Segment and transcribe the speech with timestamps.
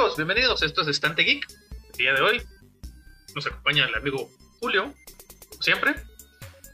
[0.00, 0.62] amigos, bienvenidos.
[0.62, 1.46] Esto es Estante Geek.
[1.90, 2.42] El día de hoy
[3.34, 4.94] nos acompaña el amigo Julio,
[5.50, 5.94] como siempre.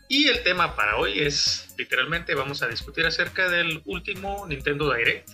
[0.08, 5.28] Y el tema para hoy es, literalmente, vamos a discutir acerca del último Nintendo Direct,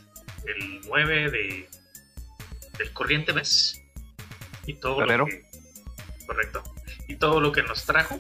[0.47, 1.69] el 9 de,
[2.79, 3.83] del corriente mes.
[4.67, 5.45] Y todo lo que,
[6.27, 6.63] correcto.
[7.09, 8.19] Y todo lo que nos trajo,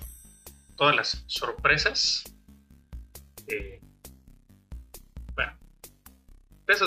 [0.76, 2.24] todas las sorpresas.
[3.46, 3.80] Eh,
[5.34, 5.56] bueno,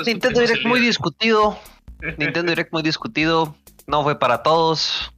[0.06, 1.60] Nintendo Direct muy discutido.
[2.02, 3.56] Nintendo Direct muy discutido.
[3.88, 5.12] No fue para todos.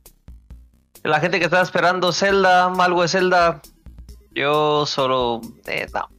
[1.03, 3.61] La gente que estaba esperando Zelda, algo de Zelda,
[4.31, 5.41] yo solo.
[5.65, 6.09] Eh, no.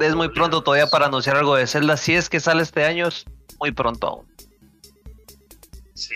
[0.00, 1.96] Es muy pronto todavía para anunciar algo de Zelda.
[1.96, 3.24] Si es que sale este año, es
[3.58, 4.26] muy pronto aún.
[5.94, 6.14] Sí.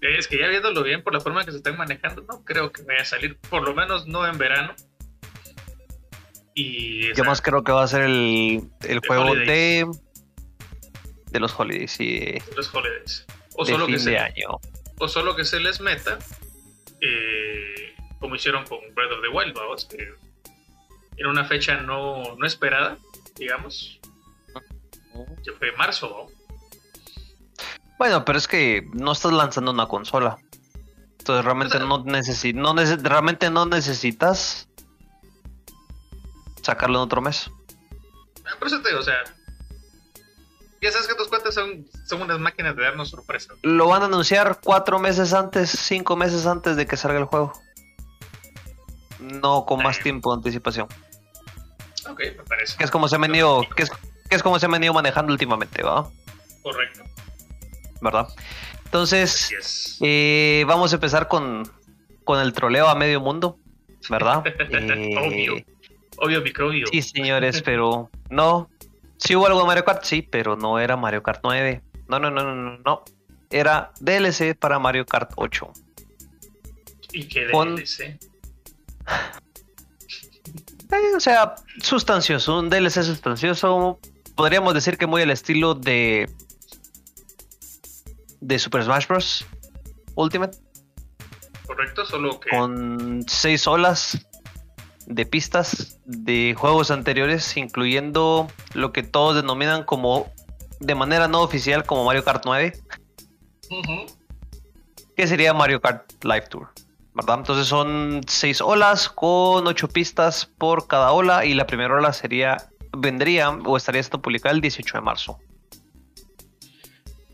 [0.00, 2.82] Es que ya viéndolo bien por la forma que se están manejando, no creo que
[2.82, 4.74] vaya a salir, por lo menos no en verano.
[6.54, 9.86] Y, Yo más creo que va a ser el, el juego de
[11.34, 12.38] de los holidays, sí.
[12.56, 13.26] Los holidays.
[13.56, 14.60] O solo que se, año.
[14.98, 16.18] O solo que se les meta,
[17.00, 20.14] eh, como hicieron con Breath of the Wild, vamos, que
[21.16, 22.96] era una fecha no, no esperada,
[23.36, 23.98] digamos.
[25.44, 26.44] Que fue marzo, ¿no?
[27.98, 30.38] Bueno, pero es que no estás lanzando una consola.
[31.18, 34.68] Entonces realmente no, necesi no realmente no necesitas
[36.62, 37.50] sacarlo en otro mes.
[38.44, 39.22] Ah, por eso te digo, o sea,
[40.84, 43.56] ya sabes que tus cuentas son, son unas máquinas de darnos sorpresas.
[43.62, 47.54] Lo van a anunciar cuatro meses antes, cinco meses antes de que salga el juego.
[49.18, 50.86] No con más tiempo de anticipación.
[52.10, 52.76] Ok, me parece.
[52.76, 53.90] Que es como se ha venido, que es,
[54.28, 56.06] que es como se ha venido manejando últimamente, ¿va?
[56.62, 57.02] Correcto.
[58.02, 58.28] ¿Verdad?
[58.84, 61.66] Entonces, eh, vamos a empezar con,
[62.24, 63.58] con el troleo a medio mundo,
[64.10, 64.40] ¿verdad?
[65.18, 65.56] Obvio.
[65.56, 65.66] Eh,
[66.18, 66.86] Obvio, microbio.
[66.92, 68.68] Sí, señores, pero no,
[69.18, 71.82] Sí hubo algo de Mario Kart, sí, pero no era Mario Kart 9.
[72.08, 73.04] No, no, no, no, no, no.
[73.50, 75.72] Era DLC para Mario Kart 8.
[77.12, 78.18] ¿Y qué DLC?
[80.92, 83.98] Eh, o sea, sustancioso, un DLC sustancioso.
[84.36, 86.30] Podríamos decir que muy al estilo de.
[88.40, 89.46] de Super Smash Bros.
[90.14, 90.56] Ultimate.
[91.66, 92.50] Correcto, solo que.
[92.50, 94.24] Con seis olas
[95.06, 100.32] de pistas de juegos anteriores, incluyendo lo que todos denominan como
[100.80, 102.72] de manera no oficial como Mario Kart 9,
[105.16, 106.68] que sería Mario Kart Live Tour.
[107.14, 107.38] ¿verdad?
[107.38, 112.68] Entonces son seis olas con ocho pistas por cada ola y la primera ola sería
[112.96, 115.38] vendría o estaría esto publicada el 18 de marzo.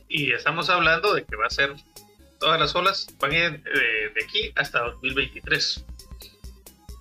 [0.08, 1.74] Y estamos hablando de que va a ser
[2.38, 5.84] todas las olas van a ir eh, de aquí hasta 2023.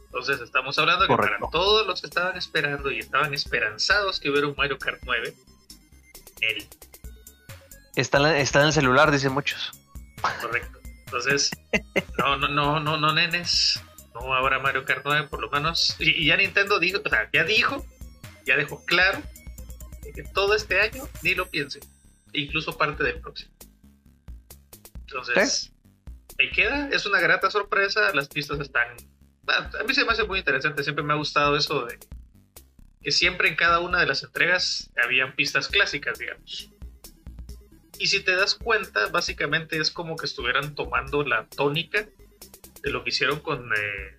[0.10, 4.48] Entonces estamos hablando que para todos los que estaban esperando y estaban esperanzados que hubiera
[4.48, 5.36] un Mario Kart 9,
[6.42, 6.68] él.
[7.96, 9.72] Está, está en el celular, dicen muchos.
[10.42, 10.80] Correcto.
[11.06, 11.52] Entonces,
[12.18, 13.80] no, no, no, no, no, nenes.
[14.16, 15.96] No habrá Mario Kart 9, por lo menos.
[16.00, 17.86] Y, ya Nintendo dijo, o sea, ya dijo,
[18.48, 19.22] ya dejó claro
[20.16, 21.82] que todo este año ni lo piense.
[22.34, 23.54] Incluso parte del próximo.
[25.02, 25.72] Entonces,
[26.40, 26.90] ahí queda.
[26.92, 28.12] Es una grata sorpresa.
[28.16, 28.88] Las pistas están
[29.50, 32.00] a mí se me hace muy interesante, siempre me ha gustado eso de
[33.02, 36.70] que siempre en cada una de las entregas habían pistas clásicas, digamos.
[37.98, 42.08] Y si te das cuenta, básicamente es como que estuvieran tomando la tónica
[42.82, 44.18] de lo que hicieron con, eh,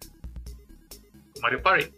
[1.40, 1.90] Mario Party.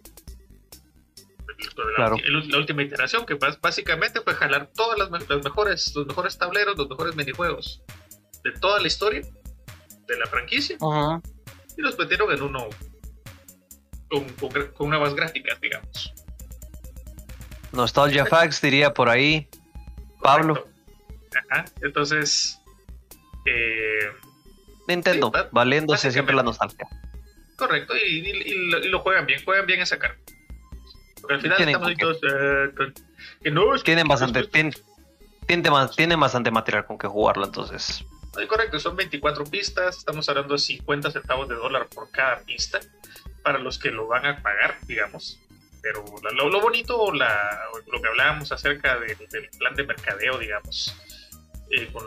[1.96, 6.88] La, la, última iteración, que básicamente fue jalar todas las, mejores, los mejores tableros, los
[6.88, 7.82] mejores minijuegos
[8.42, 9.22] de toda la historia
[10.06, 10.76] de la franquicia
[11.76, 12.68] y los metieron en uno
[14.76, 16.12] con, nuevas gráficas, digamos.
[17.72, 19.48] Nostalgia Facts diría por ahí.
[20.20, 20.68] Pablo.
[21.50, 22.58] Ajá, entonces.
[23.46, 24.10] Eh,
[24.86, 26.86] Nintendo, valiéndose siempre la nostalgia.
[27.56, 30.20] Correcto, y, lo, juegan bien, juegan bien esa carta.
[31.20, 32.92] Porque al final estamos eh,
[33.42, 34.42] que no, tienen bastante,
[35.46, 38.04] tienen, bastante material con que jugarlo, entonces.
[38.48, 42.80] correcto, son 24 pistas, estamos hablando de 50 centavos de dólar por cada pista
[43.42, 45.38] para los que lo van a pagar, digamos.
[45.82, 50.96] Pero lo, bonito, o lo que hablábamos acerca del plan de mercadeo, digamos,
[51.70, 52.04] eh, con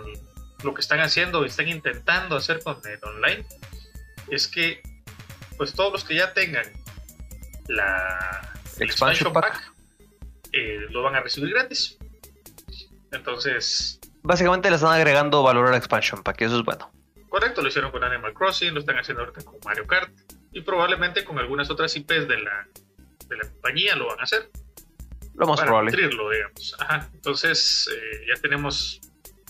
[0.64, 3.46] lo que están haciendo y están intentando hacer con el online,
[4.30, 4.82] es que
[5.58, 6.66] pues todos los que ya tengan
[7.68, 9.74] la expansion, pack,
[10.54, 11.98] eh, lo van a recibir gratis.
[13.12, 14.00] Entonces...
[14.24, 16.92] Básicamente le están agregando valor a la expansion pack, eso es bueno.
[17.30, 20.10] Correcto, lo hicieron con Animal Crossing, lo están haciendo ahorita con Mario Kart
[20.56, 22.68] y probablemente con algunas otras IPs de la,
[23.28, 24.50] de la compañía lo van a hacer.
[25.36, 25.92] Lo más para probable.
[25.92, 26.76] Nutrirlo, digamos.
[26.80, 27.10] Ajá.
[27.14, 29.02] Entonces, eh, ya tenemos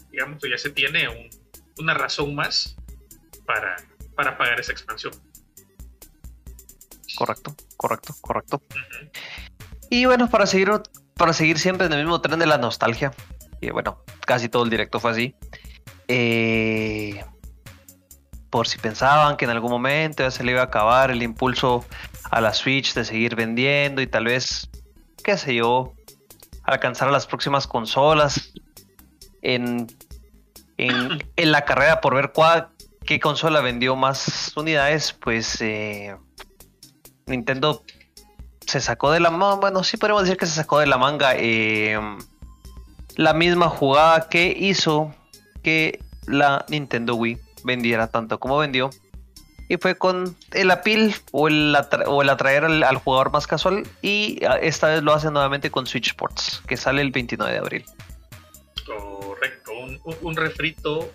[0.10, 1.30] digamos, ya se tiene
[1.78, 2.76] una razón más
[3.46, 3.76] para,
[4.16, 5.14] para pagar esa expansión.
[7.16, 8.62] Correcto, correcto, correcto.
[9.90, 10.72] Y bueno, para seguir,
[11.16, 13.14] para seguir siempre en el mismo tren de la nostalgia,
[13.62, 15.36] y bueno, casi todo el directo fue así.
[16.08, 17.24] Eh,
[18.56, 21.84] por si pensaban que en algún momento ya se le iba a acabar el impulso
[22.32, 24.70] a la Switch de seguir vendiendo y tal vez,
[25.26, 25.92] qué sé yo,
[26.64, 28.54] alcanzar a las próximas consolas
[29.42, 29.88] en,
[30.78, 32.70] en, la carrera por ver cuál,
[33.06, 36.16] qué consola vendió más unidades, pues eh,
[37.26, 37.84] Nintendo
[38.66, 41.34] se sacó de la manga, bueno, sí podemos decir que se sacó de la manga
[41.36, 42.00] eh,
[43.18, 45.14] la misma jugada que hizo
[45.62, 48.90] que la Nintendo Wii vendiera tanto como vendió.
[49.68, 51.76] Y fue con el apil o el,
[52.06, 53.84] o el atraer al, jugador más casual.
[54.02, 57.60] Y ah, esta vez lo hace nuevamente con Switch Sports, que sale el 29 de
[57.60, 57.86] abril.
[58.86, 61.12] Correcto, un, un refrito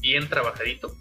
[0.00, 0.94] bien trabajadito.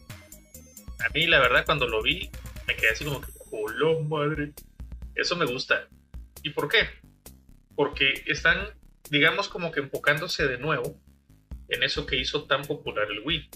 [1.05, 2.29] A mí, la verdad, cuando lo vi,
[2.65, 4.53] me quedé así como que colón, madre.
[5.15, 5.87] Eso me gusta.
[6.43, 6.87] ¿Y por qué?
[7.75, 8.69] Porque están,
[9.09, 10.97] digamos, como que enfocándose de nuevo
[11.69, 13.49] en eso que hizo tan popular el Wii,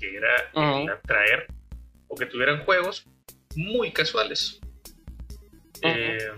[0.00, 0.50] que era
[0.92, 1.46] atraer
[2.08, 3.06] o que tuvieran juegos
[3.54, 4.60] muy casuales.
[5.82, 6.30] Eh,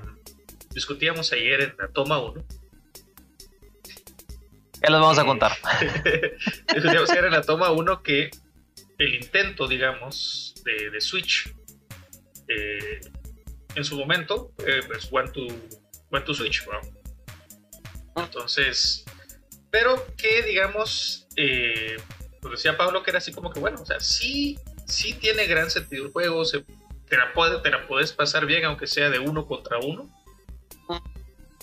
[0.70, 2.44] discutíamos ayer en la toma 1.
[4.82, 5.52] Ya los vamos a contar.
[6.74, 8.30] discutíamos ayer en la toma 1 que
[8.98, 11.54] el intento, digamos, de, de Switch
[12.48, 13.00] eh,
[13.74, 16.64] en su momento, eh, pues One to, Switch,
[18.16, 19.04] Entonces,
[19.70, 21.96] pero que digamos, eh,
[22.42, 25.70] pues decía Pablo que era así como que, bueno, o sea, sí, sí tiene gran
[25.70, 30.10] sentido el juego, te, la puedes pasar bien, aunque sea de uno contra uno.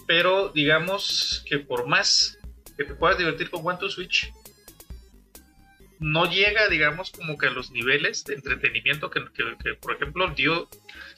[0.07, 2.39] Pero digamos que por más
[2.77, 4.31] que te puedas divertir con One to Switch,
[5.99, 9.19] no llega, digamos, como que a los niveles de entretenimiento que,
[9.81, 10.69] por ejemplo, dio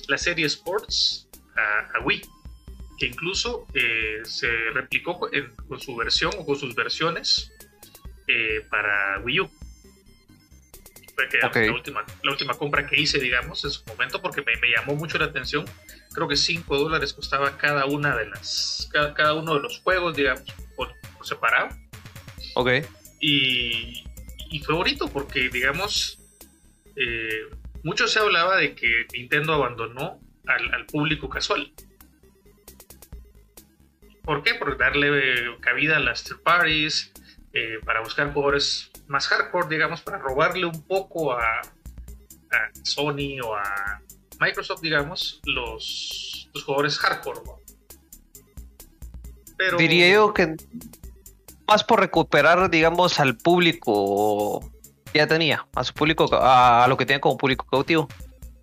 [0.08, 2.24] la serie Sports a, Wii,
[2.98, 7.52] que incluso eh, se replicó con su versión o con sus versiones
[8.32, 9.52] eh, para Wii U.
[11.14, 14.96] Fue la, última, la última compra que hice, digamos, en su momento, porque me, llamó
[14.96, 15.66] mucho la atención.
[16.14, 20.44] Creo que 5 dólares costaba cada una de las, cada, uno de los juegos, digamos,
[20.76, 21.70] por, por separado.
[22.56, 22.70] Ok.
[23.20, 24.04] Y,
[24.50, 26.20] y fue bonito porque, digamos,
[26.96, 27.50] eh,
[27.84, 31.72] mucho se hablaba de que Nintendo abandonó al, público casual.
[34.24, 34.54] ¿Por qué?
[34.56, 37.12] Por darle cabida a las third parties,
[37.54, 41.62] eh, para buscar jugadores más hardcore, digamos, para robarle un poco a,
[42.84, 44.02] Sony o a
[44.40, 47.40] Microsoft, digamos, los, los jugadores hardcore.
[49.58, 49.78] Pero...
[49.78, 50.56] Diría yo que
[51.68, 54.60] más por recuperar, digamos, al público
[55.12, 58.08] que ya tenía, a su público, a, lo que tenía como público cautivo.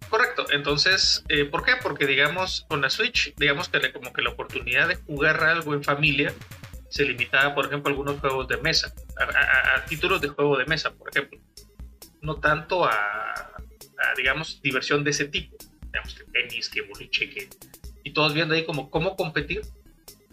[0.09, 1.73] Correcto, entonces, eh, ¿por qué?
[1.83, 5.85] Porque digamos, con la Switch, digamos que como que la oportunidad de jugar algo en
[5.85, 6.35] familia
[6.89, 10.93] se limitaba, por ejemplo, a algunos juegos de mesa, a, títulos de juego de mesa,
[10.95, 11.39] por ejemplo.
[12.21, 13.53] No tanto a,
[14.17, 17.49] digamos, diversión de ese tipo, digamos, que tenis, que boliche, que...
[18.05, 19.63] Y todos viendo ahí como cómo competir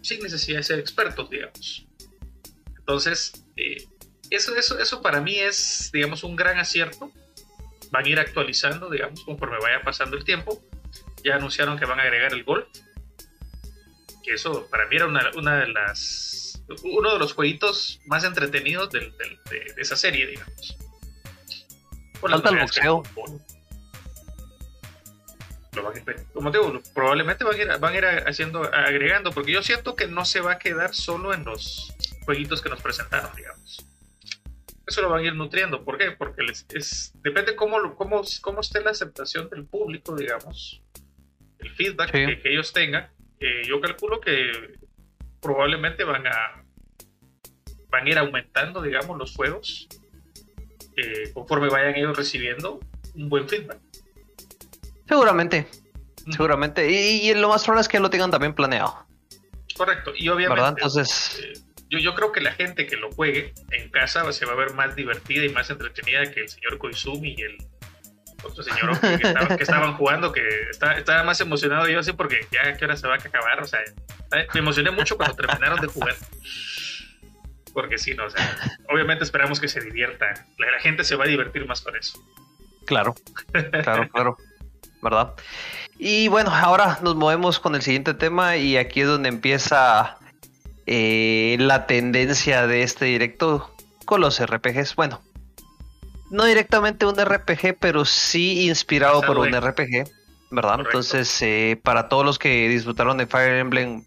[0.00, 1.86] sin necesidad de ser expertos, digamos.
[2.78, 3.84] Entonces, eh,
[4.30, 7.10] eso, eso, eso para mí es, digamos, un gran acierto.
[7.90, 10.62] Van a ir actualizando, digamos, conforme vaya pasando el tiempo.
[11.24, 12.66] Ya anunciaron que van a agregar el golf.
[14.22, 16.45] Que eso para mí era una, de las.
[16.82, 19.12] Uno de los jueguitos más entretenidos de,
[19.76, 20.76] esa serie, digamos.
[22.20, 23.02] Falta el boxeo.
[26.32, 29.94] como te digo, probablemente van a, ir, van a ir haciendo, agregando, porque yo siento
[29.94, 31.94] que no se va a quedar solo en los
[32.24, 33.86] jueguitos que nos presentaron, digamos.
[34.86, 35.84] Eso lo van a ir nutriendo.
[35.84, 36.12] ¿Por qué?
[36.12, 40.80] Porque les, es, depende cómo, cómo, cómo esté la aceptación del público, digamos,
[41.58, 43.10] el feedback que, ellos tengan.
[43.40, 44.78] Eh, yo calculo que
[45.46, 46.64] probablemente van a
[47.88, 49.88] van a ir aumentando, digamos, los juegos
[50.96, 52.80] eh, conforme vayan ellos recibiendo
[53.14, 53.78] un buen feedback.
[55.06, 55.68] Seguramente,
[56.30, 56.90] seguramente.
[56.90, 59.06] Y, lo más probable es que lo tengan también planeado.
[59.76, 60.12] Correcto.
[60.16, 60.68] Y obviamente.
[60.68, 61.40] Entonces.
[61.42, 64.56] Eh, yo, yo creo que la gente que lo juegue en casa se va a
[64.56, 67.58] ver más divertida y más entretenida que el señor Koizumi y el
[68.46, 72.96] otro señor que, estaban jugando, que estaba más emocionado yo así porque ya qué hora
[72.96, 73.62] se va a acabar.
[73.62, 73.80] O sea,
[74.54, 76.14] me emocioné mucho cuando terminaron de jugar.
[77.72, 78.56] Porque sí, no, o sea,
[78.88, 80.26] obviamente esperamos que se divierta.
[80.58, 82.18] La, la gente se va a divertir más con eso.
[82.86, 83.14] Claro,
[83.82, 84.36] claro, claro.
[85.02, 85.34] ¿Verdad?
[85.98, 90.18] Y bueno, ahora nos movemos con el siguiente tema y aquí es donde empieza
[90.86, 93.74] eh, la tendencia de este directo
[94.04, 94.94] con los RPGs.
[94.94, 95.20] Bueno,
[96.30, 100.08] no directamente un RPG, pero sí inspirado por un RPG,
[100.50, 100.80] ¿verdad?
[100.80, 104.04] Entonces, eh, para todos los que disfrutaron de Fire Emblem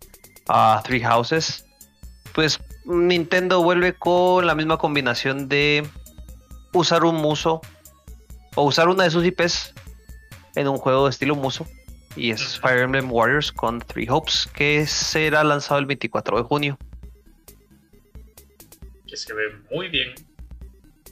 [0.49, 1.65] uh, Three Houses,
[2.33, 5.85] pues Nintendo vuelve con la misma combinación de
[6.73, 7.61] usar un muso
[8.55, 9.73] o usar una de sus IPs
[10.55, 11.65] en un juego de estilo muso.
[12.15, 16.77] Y es Fire Emblem Warriors con Three Hopes, que será lanzado el 24 de junio.
[19.07, 20.13] Que se ve muy bien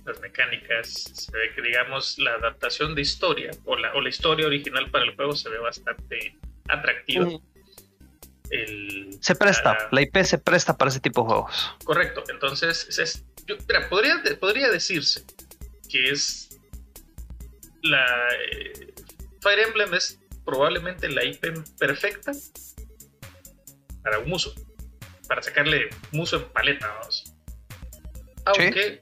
[0.08, 4.48] las mecánicas, se ve que digamos la adaptación de historia o la, o la historia
[4.48, 6.36] original para el juego se ve bastante
[6.70, 7.28] atractiva.
[9.20, 11.76] se presta, la, IP se presta para ese tipo de juegos.
[11.84, 13.24] Correcto, entonces
[13.90, 15.26] podría, podría decirse
[15.90, 16.60] que es
[17.84, 18.06] la
[18.52, 18.94] eh,
[19.42, 21.46] Fire Emblem es probablemente la IP
[21.78, 22.32] perfecta
[24.04, 24.54] para un muso,
[25.28, 27.34] para sacarle muso en paleta, vamos.
[28.46, 29.02] Aunque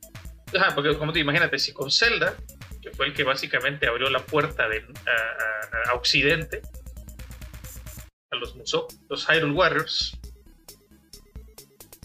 [0.74, 2.36] porque como te imagínate, si con Zelda,
[2.82, 4.86] que fue el que básicamente abrió la puerta de,
[5.88, 6.62] a, Occidente,
[8.32, 10.20] a los Musou, los Hyrule Warriors,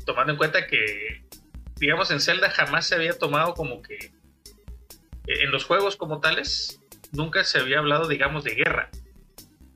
[0.06, 1.24] tomando en cuenta que,
[1.76, 4.12] digamos, en Zelda jamás se había tomado como que, eh,
[5.26, 6.80] en los juegos como tales,
[7.12, 8.90] nunca se había hablado, digamos, de guerra.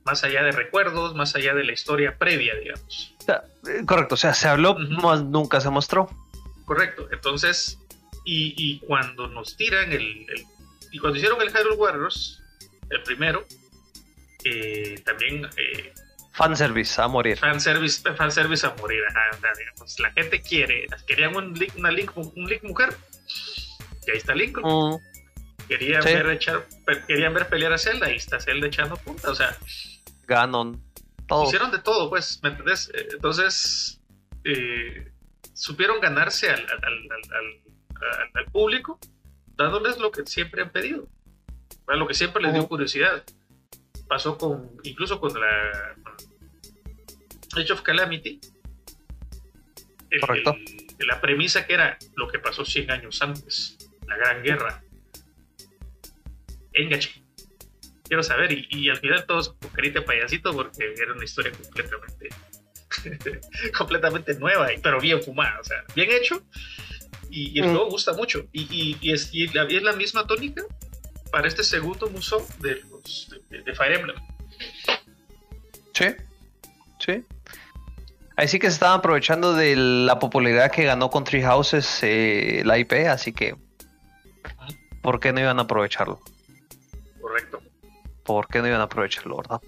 [0.05, 3.15] Más allá de recuerdos, más allá de la historia previa, digamos.
[3.27, 6.11] Eh, correcto, o sea, se habló, nunca se mostró.
[6.67, 7.79] Correcto, entonces
[8.25, 10.27] y, cuando nos tiran el,
[10.91, 12.43] Y cuando hicieron el Hyrule Warriors,
[12.91, 13.47] el primero,
[14.45, 15.49] eh, también.
[15.57, 15.93] Eh,
[16.33, 17.39] fanservice a morir.
[17.39, 19.03] Fanservice, fanservice a morir.
[19.59, 20.87] digamos, la gente quiere.
[21.07, 22.97] Querían un link, una link, un link mujer.
[24.07, 24.65] Y ahí está Lincoln.
[24.65, 24.99] Mm.
[25.69, 26.67] Querían, ver echar,
[27.07, 28.07] querían ver pelear a Zelda.
[28.07, 29.31] Ahí está Zelda echando punta.
[29.31, 29.57] O sea.
[30.27, 30.83] Ganon.
[31.27, 31.45] Todo.
[31.45, 32.41] Hicieron de todo, pues.
[32.43, 32.91] ¿Me entendés?
[32.95, 34.01] Eh, entonces.
[35.55, 37.64] supieron ganarse al, al,
[38.53, 38.99] público,
[39.57, 41.09] dándoles lo que siempre han pedido,
[41.89, 43.25] lo que siempre les dio curiosidad.
[44.09, 45.97] Pasó con, incluso con la
[47.57, 48.41] Age of Calamity,
[51.01, 54.83] la premisa que era lo que pasó 100 años antes, la Gran Guerra.
[56.73, 57.23] Engache.
[58.07, 62.29] Quiero saber, y, al final todos con carita payasito porque era una historia completamente
[63.77, 66.43] completamente nueva, pero bien fumada, o sea, bien hecho
[67.35, 67.71] y, el mm.
[67.71, 68.47] juego gusta mucho.
[68.53, 70.63] Y, es, la, es, la, misma tónica
[71.33, 72.81] para este segundo muso de,
[73.51, 74.17] de, Fire Emblem.
[75.93, 76.07] Sí,
[77.01, 77.25] sí.
[78.37, 82.63] Ahí sí que se estaban aprovechando de la popularidad que ganó con Tree Houses eh,
[82.65, 83.57] la IP, así que
[85.03, 86.21] ¿por qué no iban a aprovecharlo?
[87.21, 87.61] Correcto.
[88.25, 89.61] ¿Por qué no iban a aprovecharlo, verdad?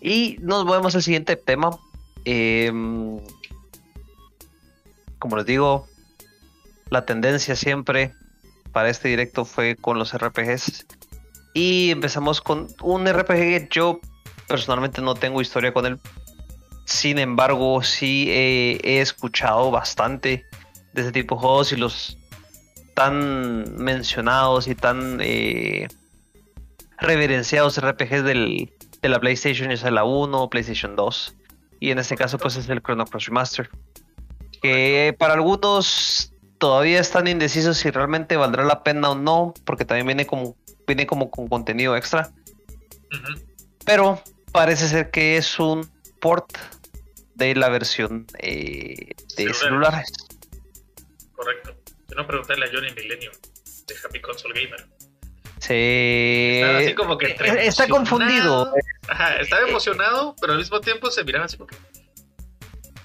[0.00, 1.70] Y nos movemos al siguiente tema.
[2.24, 3.18] Em,
[5.18, 5.86] como les digo,
[6.90, 8.12] la tendencia siempre
[8.72, 10.86] para este directo fue con los RPGs.
[11.54, 14.00] Y empezamos con un RPG que yo
[14.46, 15.98] personalmente no tengo historia con él.
[16.84, 20.44] Sin embargo, sí he escuchado bastante
[20.92, 22.16] de ese tipo de juegos y los
[22.94, 25.88] tan mencionados y tan eh,
[26.98, 31.36] reverenciados RPGs del, de la PlayStation, es la 1, PlayStation 2.
[31.80, 33.70] Y en este caso, pues es el Chrono Cross Remaster.
[34.60, 36.29] Que para algunos
[36.60, 41.06] todavía están indecisos si realmente valdrá la pena o no, porque también viene como, viene
[41.06, 42.30] como con contenido extra.
[43.84, 45.90] Pero parece ser que es un
[46.20, 46.56] port
[47.34, 50.12] de la versión eh, de celulares.
[51.32, 51.74] Correcto.
[52.08, 53.32] Yo no preguntarle a Johnny Milenio
[53.86, 54.86] de Happy Console Gamer.
[55.60, 56.60] Sí.
[56.62, 58.74] Está así como que eh, está confundido.
[59.08, 61.76] Ajá, estaba emocionado, pero al mismo tiempo se miraba así como que.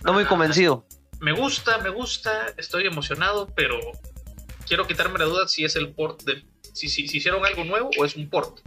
[0.04, 0.86] No muy convencido
[1.26, 3.80] me gusta, me gusta, estoy emocionado, pero
[4.68, 6.46] quiero quitarme la duda si es el port de.
[6.72, 8.60] Si, si, hicieron algo nuevo o es un port.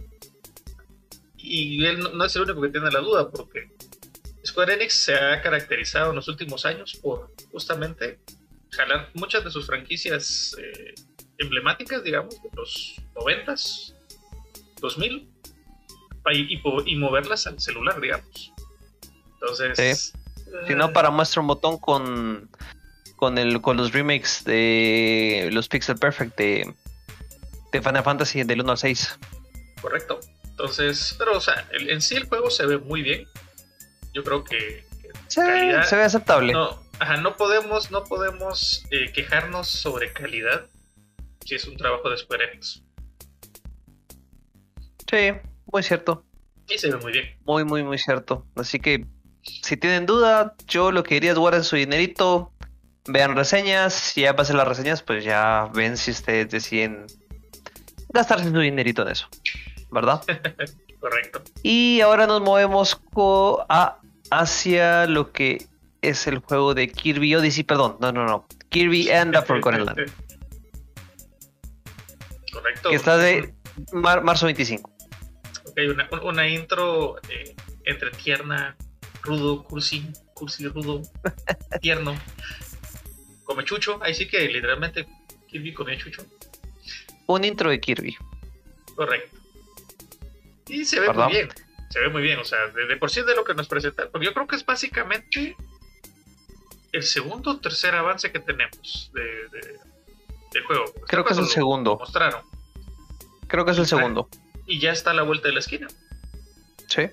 [1.37, 3.69] Y él no, es el único que tiene la duda, porque
[4.45, 8.19] Square Enix se ha caracterizado en los últimos años por justamente
[8.71, 10.95] jalar muchas de sus franquicias eh,
[11.37, 13.95] emblemáticas, digamos, de los 90s,
[14.81, 15.29] 2000,
[16.33, 18.51] y, y, moverlas al celular, digamos.
[19.35, 20.13] Entonces,
[20.67, 22.49] si no, para muestra un botón con,
[23.15, 26.73] con, el, con los remakes de los Pixel Perfect de,
[27.71, 29.19] de Final Fantasy del 1 al 6.
[29.81, 30.19] Correcto.
[30.43, 33.25] Entonces, pero o sea, en sí el juego se ve muy bien.
[34.13, 34.83] Yo creo que,
[35.27, 36.53] se, se ve aceptable.
[36.53, 40.67] No, ajá, no podemos, no podemos eh, quejarnos sobre calidad
[41.45, 42.83] si es un trabajo de Square Enix.
[45.09, 45.31] Sí,
[45.71, 46.23] muy cierto.
[46.67, 47.37] Y se ve muy bien.
[47.45, 48.45] Muy, muy, muy cierto.
[48.55, 49.05] Así que
[49.43, 52.51] si tienen duda, yo lo que diría es guarden su dinerito,
[53.07, 57.07] vean reseñas, si ya pasen las reseñas, pues ya ven si ustedes deciden
[58.09, 59.27] gastarse su dinerito en eso,
[59.91, 60.21] ¿verdad?
[60.99, 61.41] Correcto.
[61.63, 62.99] Y ahora nos movemos
[63.69, 63.97] a,
[64.31, 65.65] hacia lo que
[66.01, 70.11] es el juego de Kirby Odyssey, perdón, no, no, no, Kirby and the Forgotten Land.
[72.51, 72.89] Correcto.
[72.89, 73.53] Que está de
[73.93, 74.91] marzo 25.
[75.65, 77.55] Ok, una, una intro eh,
[77.85, 78.75] entre tierna,
[79.21, 81.01] rudo, cursi, cursi, rudo,
[81.81, 82.15] tierno.
[83.43, 85.07] Come chucho, ahí sí que literalmente
[85.47, 86.25] Kirby come chucho.
[87.27, 88.17] Un intro de Kirby.
[88.95, 89.37] Correcto.
[90.67, 91.49] Y se ve muy bien.
[91.89, 94.11] Se ve muy bien, o sea, de, por sí de lo que nos presentaron.
[94.11, 95.55] Porque yo creo que es básicamente
[96.91, 99.59] el segundo o tercer avance que tenemos de,
[100.53, 100.85] del juego.
[101.07, 101.97] Creo que es el segundo.
[101.97, 102.43] Mostraron.
[103.47, 104.29] Creo que es el segundo.
[104.67, 105.87] Y ya está a la vuelta de la esquina.
[106.87, 107.09] Sí.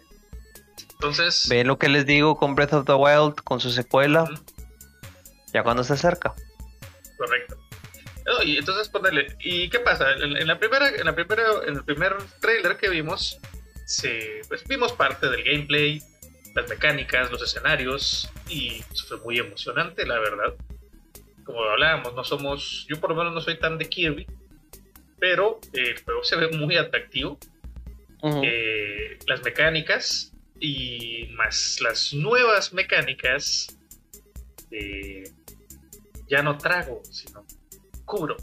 [0.96, 1.46] Entonces.
[1.48, 4.28] Ven lo que les digo con Breath of the Wild, con su secuela.
[5.52, 6.34] Ya cuando se acerca.
[7.16, 7.56] Correcto.
[8.44, 9.36] y entonces ponerle.
[9.40, 10.12] ¿Y qué pasa?
[10.12, 13.38] En, la primera, en la primera, en el primer trailer que vimos,
[13.84, 16.02] se, pues vimos parte del gameplay,
[16.54, 20.54] las mecánicas, los escenarios, y fue muy emocionante, la verdad.
[21.44, 24.26] Como hablábamos, no somos, yo por lo menos no soy tan de Kirby,
[25.20, 27.38] pero el juego se ve muy atractivo.
[28.42, 33.76] Eh, las mecánicas y más las nuevas mecánicas
[36.28, 37.46] ya no trago, sino
[38.04, 38.36] cubro.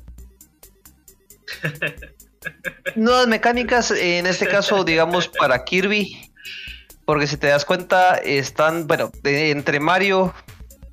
[2.96, 6.32] Nuevas mecánicas, en este caso, digamos, para Kirby,
[7.06, 10.34] porque si te das cuenta, están, bueno, entre Mario,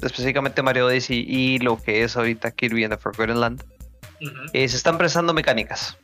[0.00, 3.64] específicamente Mario Odyssey y lo que es ahorita Kirby en the Forgotten Land,
[4.52, 5.96] eh, se están prestando mecánicas.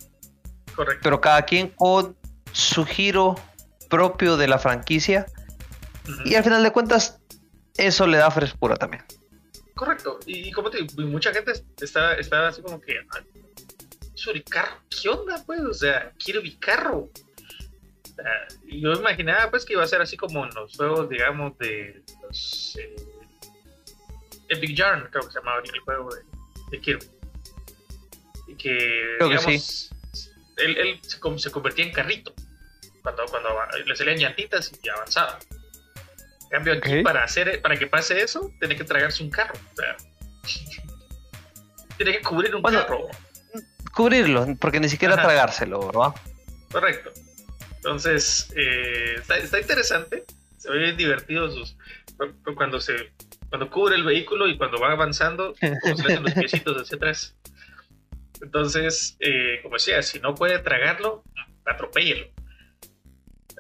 [0.74, 1.00] Correcto.
[1.02, 2.16] Pero cada quien con
[2.52, 3.36] su giro
[3.88, 5.26] propio de la franquicia.
[6.24, 7.20] Y al final de cuentas,
[7.76, 9.04] eso le da frescura también.
[9.74, 10.20] Correcto.
[10.26, 12.94] Y como te digo, mucha gente está, está así como que.
[14.48, 15.60] Carro, ¿qué onda, pues?
[15.60, 17.08] O sea, quiero mi carro.
[18.66, 22.76] yo imaginaba, pues, que iba a ser así como en los juegos, digamos, de los.
[22.80, 22.96] Eh,
[24.48, 26.22] Epic Yarn, creo que se llamaba el juego de,
[26.70, 27.16] de Kirby
[28.56, 29.90] que, digamos,
[30.56, 32.32] él, se, convertía en carrito
[33.06, 33.50] cuando, cuando
[33.84, 35.38] le salían llantitas y avanzaba.
[36.42, 39.54] En cambio, aquí para, hacer, para que pase eso, tiene que tragarse un carro.
[41.96, 43.08] tiene que cubrir un carro.
[43.94, 46.14] Cubrirlo, porque ni siquiera tragárselo, ¿verdad?
[46.72, 47.12] Correcto.
[47.76, 50.24] Entonces, eh, está, interesante.
[50.56, 51.76] Se ve bien divertido sus,
[52.56, 53.12] cuando se
[53.48, 56.96] cuando cubre el vehículo y cuando va avanzando, como se le hacen los piecitos hacia
[56.96, 57.36] atrás.
[58.42, 61.22] Entonces, eh, como decía, si no puede tragarlo,
[61.64, 62.26] atropéllelo.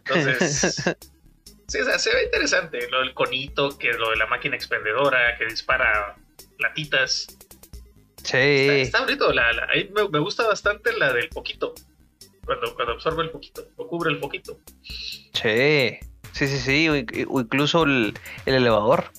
[0.08, 0.82] Entonces,
[1.68, 2.88] sí, o sea, se ve interesante.
[2.90, 6.16] Lo del conito, que lo de la máquina expendedora, que dispara
[6.58, 7.26] platitas.
[8.22, 8.36] Sí.
[8.36, 9.32] Está, bonito.
[9.32, 11.74] La, ahí me, gusta bastante la del poquito.
[12.44, 14.60] Cuando, cuando absorbe el poquito, o cubre el poquito.
[15.32, 15.98] Sí.
[16.36, 16.88] Sí, sí, sí.
[16.88, 18.12] O, incluso el,
[18.44, 19.10] elevador.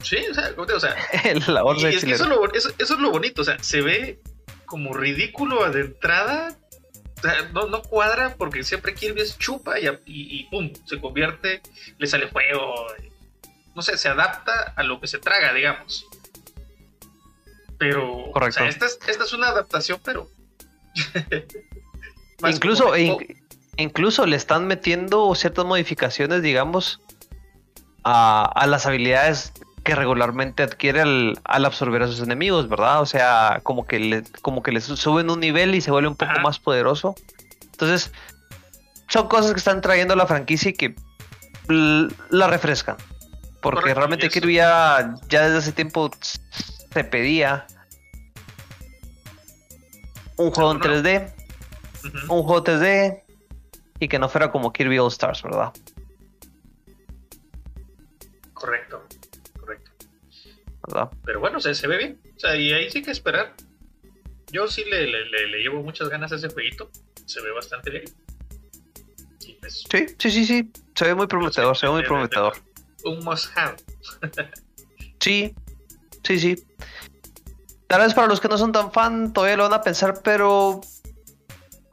[0.00, 3.42] Sí, o sea, o sea el elevador y es que eso, eso, es lo bonito,
[3.42, 4.20] o sea, se ve
[4.66, 6.56] como ridículo de entrada.
[7.52, 11.62] No, no cuadra porque siempre Kirby es chupa y, y, pum, se convierte,
[11.98, 12.74] le sale fuego.
[13.74, 16.06] No sé, se adapta a lo que se traga, digamos.
[17.78, 20.28] Pero, esta es, esta es una adaptación, pero.
[22.48, 22.92] incluso,
[23.76, 27.00] incluso le están metiendo ciertas modificaciones, digamos,
[28.04, 29.52] a, a las habilidades
[29.84, 33.02] que regularmente adquiere al, absorber a sus enemigos, ¿verdad?
[33.02, 36.16] O sea, como que le, como que le suben un nivel y se vuelve un
[36.16, 37.14] poco más poderoso.
[37.72, 38.10] Entonces,
[39.08, 40.96] son cosas que están trayendo a la franquicia y que
[41.68, 42.96] la refrescan.
[43.60, 47.66] Porque realmente Kirby ya, desde hace tiempo se pedía
[50.36, 51.32] un juego en 3D,
[52.28, 53.22] un juego 3D
[54.00, 55.72] y que no fuera como Kirby All Stars, ¿verdad?
[58.52, 58.93] Correcto.
[61.24, 62.20] Pero bueno, se, se ve bien.
[62.36, 63.54] O sea, y ahí sí que esperar.
[64.52, 66.90] Yo sí le, le, llevo muchas ganas a ese jueguito.
[67.26, 68.04] Se ve bastante bien.
[69.60, 70.72] Pues, sí, sí, sí, sí.
[70.94, 72.54] Se ve muy prometedor, se ve muy prometedor.
[73.04, 73.76] Un must have.
[75.20, 75.54] sí,
[76.22, 76.66] sí, sí.
[77.86, 80.80] Tal vez para los que no son tan fan todavía lo van a pensar, pero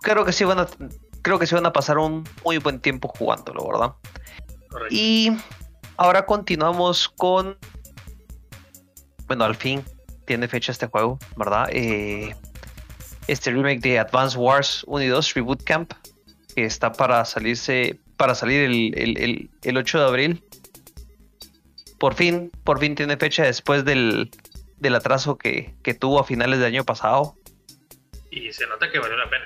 [0.02, 0.68] creo que sí van a
[1.22, 3.94] creo que sí van a pasar un muy buen tiempo jugándolo, ¿verdad?
[4.70, 4.96] Correcto.
[4.96, 5.32] Y
[5.98, 7.58] ahora continuamos con
[9.32, 9.82] bueno, al fin
[10.26, 11.70] tiene fecha este juego, ¿verdad?
[11.72, 12.36] Eh,
[13.28, 15.94] este remake de Advance Wars 1 y 2 Reboot Camp,
[16.54, 20.44] que está para salirse, para salir el, 8 de abril.
[21.98, 24.32] Por fin, por fin tiene fecha después del,
[24.80, 27.38] del atraso que, que tuvo a finales del año pasado.
[28.32, 29.46] Y se nota que valió la pena.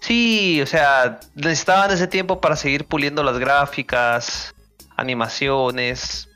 [0.00, 4.54] Sí, o sea, necesitaban ese tiempo para seguir puliendo las gráficas,
[4.94, 6.28] animaciones.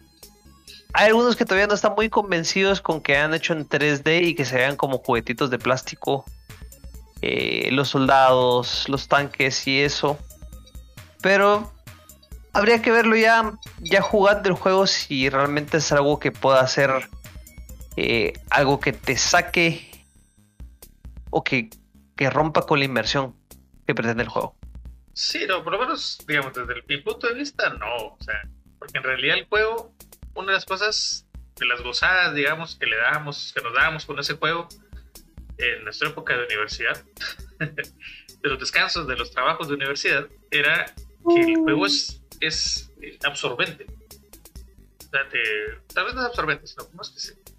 [0.92, 4.34] Hay algunos que todavía no están muy convencidos con que han hecho en 3D y
[4.34, 6.24] que se vean como juguetitos de plástico.
[7.22, 10.18] Eh, los soldados, los tanques y eso.
[11.22, 11.72] Pero
[12.52, 16.90] habría que verlo ya, ya jugando el juego si realmente es algo que pueda hacer
[17.96, 20.06] eh, algo que te saque
[21.30, 21.70] o que,
[22.16, 23.36] que rompa con la inversión
[23.86, 24.56] que pretende el juego.
[25.12, 27.94] Sí, no, por lo menos, digamos, desde mi punto de vista, no.
[27.96, 28.48] O sea,
[28.78, 29.92] porque en realidad el juego,
[30.34, 34.18] una de las cosas de las gozadas, digamos, que le damos, que nos dábamos con
[34.18, 34.68] ese juego
[35.58, 37.04] en nuestra época de universidad,
[37.58, 40.86] de los descansos, de los trabajos de universidad, era
[41.28, 42.90] que el juego es, es
[43.24, 43.86] absorbente.
[44.98, 45.28] O sea,
[45.92, 47.02] tal vez no es absorbente, sino ¿cómo,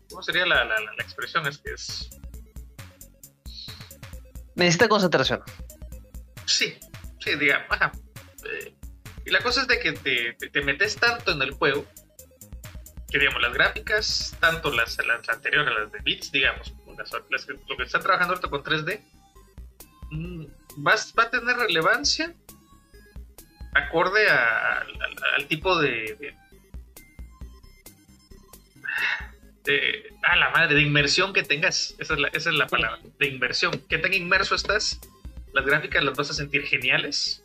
[0.10, 1.45] cómo sería la, la, la, expresión?
[1.47, 2.10] Es que es...
[4.55, 5.41] Necesita concentración.
[6.45, 6.77] Sí,
[7.19, 7.67] sí, digamos.
[7.69, 7.91] Ajá.
[8.45, 8.73] Eh,
[9.25, 11.86] y la cosa es de que te, te, metes tanto en el juego
[13.12, 16.74] que, digamos, las gráficas, tanto las, las anteriores, las de bits, digamos,
[17.67, 19.02] lo que están trabajando ahorita con 3D,
[20.12, 20.45] mm,
[20.86, 22.34] va, a tener relevancia
[23.74, 26.36] acorde al tipo de,
[29.63, 31.95] de, a la madre, de inmersión que tengas.
[32.00, 33.71] Esa es la, esa es la palabra, de inmersión.
[33.89, 35.00] Que tan inmerso estás
[35.54, 37.40] las gráficas las vas a sentir geniales.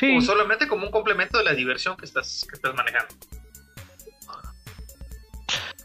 [0.00, 0.16] Sí.
[0.16, 3.14] O solamente como un complemento de la diversión que estás, que estás manejando.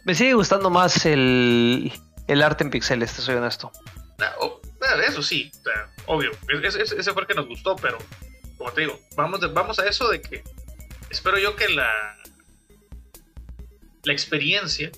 [0.06, 1.92] Me sigue gustando más el,
[2.28, 3.74] el arte en pixeles, te soy honesto.
[4.20, 5.52] Ah, ah, eso sí,
[6.06, 6.32] obvio.
[6.64, 7.98] ese fue el que nos gustó, pero
[8.58, 10.44] como te digo, vamos, vamos a eso de que
[11.10, 12.18] espero yo que la,
[14.04, 14.92] la experiencia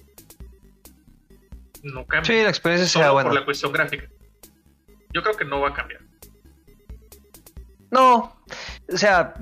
[1.82, 2.38] no cambie.
[2.38, 3.30] Sí, la experiencia sea buena.
[3.30, 4.08] Por la cuestión gráfica
[5.18, 6.02] yo creo que no va a cambiar.
[7.90, 8.37] No,
[8.92, 9.34] o sea,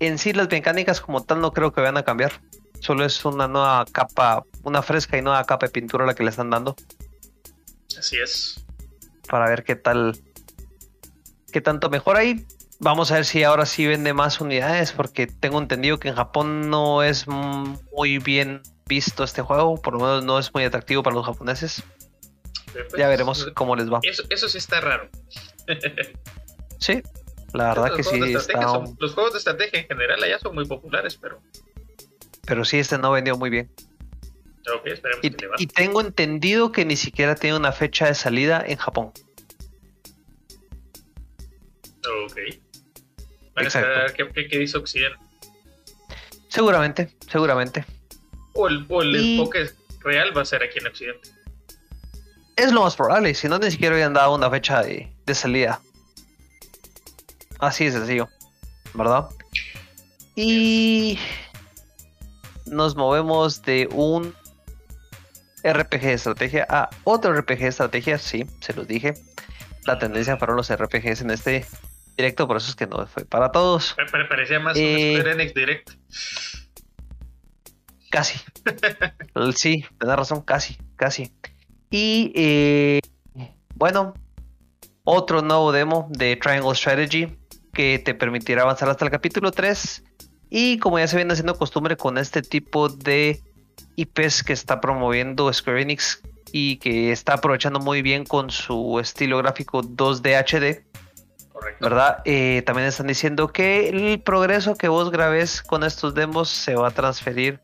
[0.00, 2.32] en sí las mecánicas como tal no creo que vayan a cambiar.
[2.80, 6.30] Solo es una nueva capa, una fresca y nueva capa de pintura la que le
[6.30, 6.76] están dando.
[7.98, 8.64] Así es.
[9.28, 10.18] Para ver qué tal,
[11.52, 12.46] qué tanto mejora ahí.
[12.78, 16.68] Vamos a ver si ahora sí vende más unidades, porque tengo entendido que en Japón
[16.68, 21.16] no es muy bien visto este juego, por lo menos no es muy atractivo para
[21.16, 21.82] los japoneses
[22.96, 24.00] ya veremos cómo les va.
[24.02, 25.08] Eso, sí está raro.
[26.78, 27.02] sí,
[27.52, 28.18] la verdad que sí.
[28.18, 31.40] los juegos de estrategia en general allá son muy populares, pero.
[32.46, 33.70] Pero sí, este no vendió muy bien.
[35.58, 39.12] y, tengo entendido que ni siquiera tiene una fecha de salida en Japón.
[42.24, 42.38] Ok.
[43.56, 44.14] Exacto.
[44.14, 45.18] ¿qué, qué, dice Occidente?
[46.48, 47.84] Seguramente, seguramente.
[48.52, 51.30] O el, enfoque real va a ser aquí en Occidente.
[52.56, 55.80] Es lo más probable, si no ni siquiera habían dado una fecha de, salida.
[57.58, 58.28] Así de sencillo,
[58.94, 59.28] ¿verdad?
[60.34, 61.18] Y
[62.66, 64.34] nos movemos de un
[65.62, 69.14] RPG de estrategia a otro RPG de estrategia, sí, se los dije.
[69.86, 71.64] La tendencia para los RPGs en este
[72.16, 73.94] directo, por eso es que no fue para todos.
[74.12, 75.90] Me parecía más un eh, Square Enix Direct.
[78.10, 78.38] Casi.
[79.54, 81.32] sí, tenés razón, casi, casi.
[81.90, 83.00] Y eh,
[83.74, 84.14] bueno,
[85.04, 87.36] otro nuevo demo de Triangle Strategy
[87.76, 90.02] que te permitirá avanzar hasta el capítulo 3.
[90.48, 93.42] Y como ya se viene haciendo costumbre con este tipo de
[93.96, 99.38] IPs que está promoviendo Square Enix y que está aprovechando muy bien con su estilo
[99.38, 100.86] gráfico 2D HD.
[101.80, 102.22] ¿Verdad?
[102.24, 106.88] Eh, también están diciendo que el progreso que vos grabes con estos demos se va
[106.88, 107.60] a transferir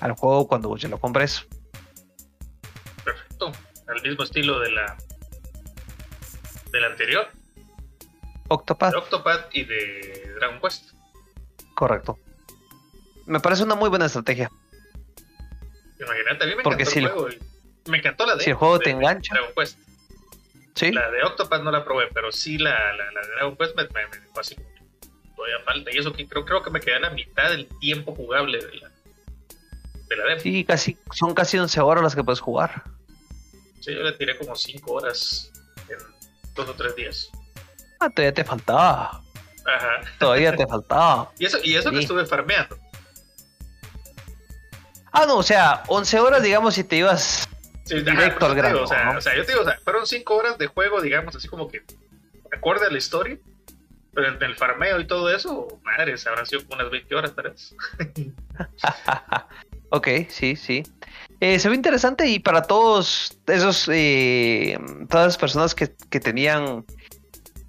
[0.00, 1.46] al juego cuando vos ya lo compres
[3.90, 4.96] al mismo estilo de la
[6.72, 7.28] del anterior.
[8.50, 8.90] Octopath.
[8.92, 10.90] De Octopath y de Dragon Quest.
[11.74, 12.18] Correcto.
[13.26, 14.50] Me parece una muy buena estrategia.
[16.00, 17.28] Imagínate, a mí me Porque encantó el juego.
[17.86, 19.34] Me encantó la de, si el juego te engancha.
[19.34, 19.78] Dragon Quest.
[20.74, 20.90] ¿Sí?
[20.90, 24.18] La de Octopath no la probé, pero sí la, la, de Dragon Quest me, me,
[24.18, 24.56] dejó así
[25.36, 25.90] todavía falta.
[25.94, 28.74] Y eso que creo, creo que me quedé a la mitad del tiempo jugable de
[28.78, 28.90] la,
[30.08, 30.40] de la demo.
[30.40, 32.82] Sí, casi, son casi 11 horas las que puedes jugar.
[33.80, 35.52] Sí, yo le tiré como 5 horas
[35.88, 35.98] en
[36.54, 37.30] dos o tres días.
[38.00, 39.22] Ah, todavía te faltaba.
[39.66, 40.00] Ajá.
[40.18, 41.30] Todavía te faltaba.
[41.38, 42.78] y eso, y eso que estuve farmeando.
[45.12, 47.48] Ah, no, o sea, 11 horas, digamos, si te ibas
[47.84, 48.82] directo al grano.
[48.82, 51.34] o, sea, o, sea, yo te digo, o sea, fueron 5 horas de juego, digamos,
[51.34, 51.82] así como que
[52.52, 53.38] acorde a la historia.
[54.12, 57.76] Pero en el farmeo y todo eso, madre, se habrán sido unas 20 horas, ¿sabes?
[59.90, 60.82] ok, sí, sí.
[61.38, 64.76] Eh, se ve interesante y para todos esos, eh,
[65.08, 66.84] todas las personas que, que, tenían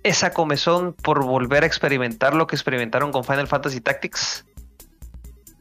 [0.03, 4.45] esa comezón por volver a experimentar lo que experimentaron con Final Fantasy Tactics,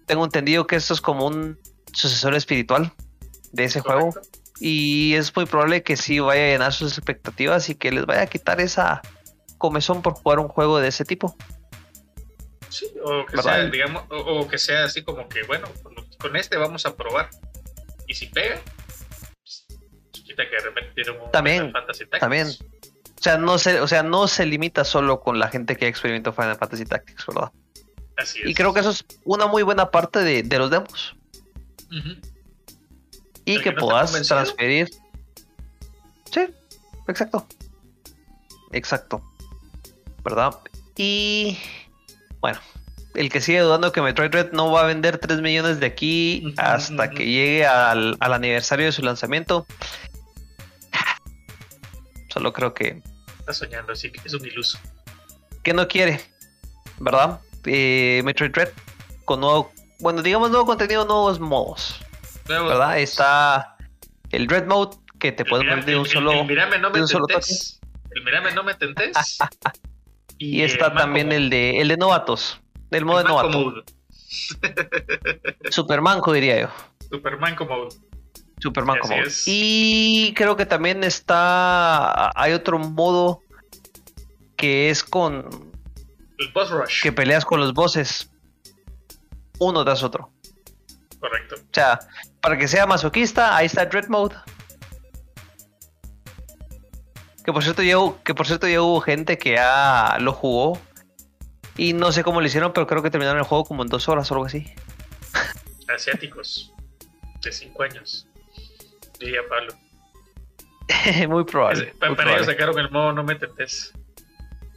[0.07, 1.59] tengo entendido que esto es como un
[1.92, 2.92] sucesor espiritual
[3.53, 4.12] de ese juego
[4.61, 8.22] y es muy probable que sí vaya a llenar sus expectativas y que les vaya
[8.22, 9.03] a quitar esa
[9.59, 11.37] comezón por jugar un juego de ese tipo.
[12.68, 15.68] Sí, o que, sea, digamos, o, que sea así como que, bueno,
[16.18, 17.31] con este vamos a probar.
[18.07, 18.61] Y si pega,
[19.42, 19.66] pues,
[20.12, 21.72] quita que de repente tiene un también,
[22.20, 22.48] también.
[23.21, 26.33] O sea, no se, o sea, no se limita solo con la gente que experimentó
[26.33, 27.53] Final Fantasy Tactics, ¿verdad?
[28.17, 28.49] Así es.
[28.49, 31.15] Y creo que eso es una muy buena parte de, de los demos.
[33.45, 34.89] Y que, puedas transferir.
[36.33, 36.47] Sí,
[37.09, 37.47] exacto.
[38.73, 39.23] Exacto.
[40.25, 40.59] ¿Verdad?
[40.97, 41.59] Y
[42.41, 42.59] bueno,
[43.15, 46.55] el que sigue dudando que Metroid Red no va a vender 3 millones de aquí
[46.57, 49.67] hasta que llegue al, aniversario de su lanzamiento.
[52.29, 53.03] Solo creo que.
[53.51, 54.79] Está soñando, así que es un iluso.
[55.65, 56.21] Que no quiere,
[57.01, 57.41] ¿verdad?
[57.65, 58.69] Eh, Metroid Red
[59.25, 59.73] con nuevo.
[59.99, 62.01] Bueno, digamos nuevo contenido, nuevos modos.
[62.47, 63.01] ¿Verdad?
[63.01, 63.77] Está
[64.31, 66.31] el Red Mode que te puede poner de un solo.
[66.31, 67.81] El, mirame no me tentes.
[68.13, 69.39] El mirame no me tentes.
[70.39, 72.61] y, está también el de el de novatos.
[72.93, 73.85] Del modo de novato.
[75.71, 76.69] Supermanco diría yo.
[77.11, 77.89] Superman como
[78.61, 79.14] Superman como
[79.46, 82.31] Y creo que también está.
[82.38, 83.42] Hay otro modo
[84.57, 85.73] que es con.
[86.38, 87.03] El boss rush.
[87.03, 88.31] Que peleas con los bosses.
[89.59, 90.31] Uno tras otro.
[91.18, 91.57] Correcto.
[91.57, 91.99] O sea,
[92.40, 94.37] para que sea masoquista, ahí está Dread Mode.
[97.44, 100.79] Que por cierto, ya hubo, que por cierto ya hubo gente que ya lo jugó.
[101.77, 104.09] Y no sé cómo lo hicieron, pero creo que terminaron el juego como en dos
[104.09, 104.73] horas o algo así.
[105.94, 106.73] Asiáticos.
[107.42, 108.30] De cinco años.
[109.21, 109.75] Diría Pablo.
[111.29, 111.95] muy probable.
[111.99, 113.93] para, ellos sacaron el modo no me tentes.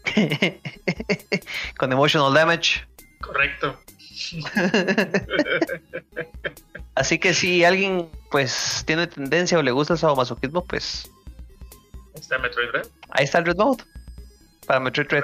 [1.77, 2.85] Con emotional damage.
[3.21, 3.79] Correcto.
[6.95, 11.09] Así que si alguien pues tiene tendencia o le gusta el sadomasoquismo, pues.
[12.13, 12.87] Ahí está Metroid Red.
[13.09, 13.83] Ahí está el Red Mode.
[14.67, 15.23] Para Metroid Red.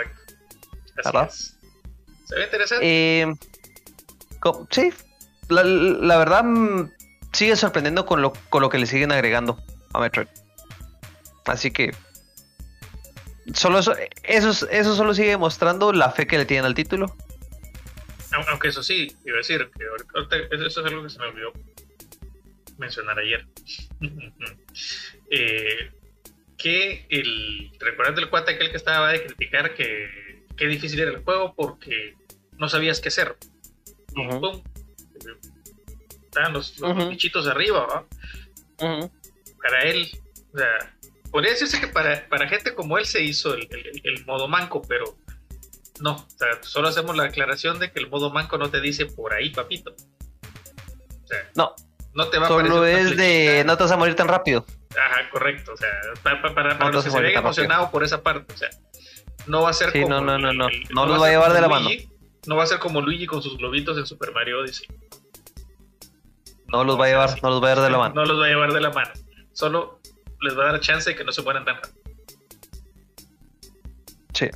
[0.96, 1.30] ¿Verdad?
[1.30, 2.86] Se ve interesante.
[2.86, 3.34] Eh,
[4.72, 4.94] sí.
[5.50, 6.92] La, verdad mm,
[7.34, 9.62] sigue sorprendiendo con lo, con lo que le siguen agregando
[9.94, 10.28] a Metroid.
[11.46, 11.94] Así que.
[13.54, 17.16] Solo eso, eso, eso solo sigue mostrando la fe que le tienen al título
[18.48, 19.86] aunque eso sí, iba a decir que
[20.56, 21.54] eso es algo que se me olvidó
[22.78, 23.46] mencionar ayer.
[25.32, 25.92] eh,
[26.58, 27.72] que el.
[27.80, 32.16] ¿Recuerdas el cuate aquel que estaba de criticar que qué difícil era el juego porque
[32.58, 33.38] no sabías qué hacer?
[34.14, 34.62] Pum,
[36.30, 36.76] estaban los,
[37.10, 38.06] bichitos arriba,
[38.78, 40.10] Para él,
[40.54, 40.96] o sea,
[41.32, 43.68] podría decirse que para, para gente como él se hizo el,
[44.04, 45.18] el modo manco, pero
[46.00, 49.06] no, o sea, solo hacemos la aclaración de que el modo manco no te dice
[49.06, 49.92] por ahí, papito.
[49.92, 51.76] O sea, no.
[52.14, 54.66] No te va a Solo es de no te vas a morir tan rápido.
[54.92, 55.74] Ajá, correcto.
[55.74, 55.90] O sea,
[56.24, 58.52] para, para, para los que se ven emocionados por esa parte.
[58.52, 58.70] O sea,
[59.46, 60.10] no va a ser como.
[60.10, 60.68] No, no, no, no.
[60.90, 61.88] no, los va a llevar de la mano.
[62.48, 64.88] No va a ser como Luigi con sus globitos en Super Mario Odyssey.
[66.72, 68.16] No los va a llevar, no los va a llevar de la mano.
[68.16, 69.12] No los va a llevar de la mano.
[69.54, 70.00] Solo
[70.42, 71.94] les va a dar chance de que no se mueran tan rápido.
[74.34, 74.50] Sí.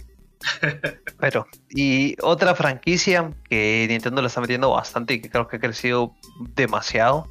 [1.19, 5.59] Pero, y otra franquicia que Nintendo le está metiendo bastante y que creo que ha
[5.59, 6.13] crecido
[6.55, 7.27] demasiado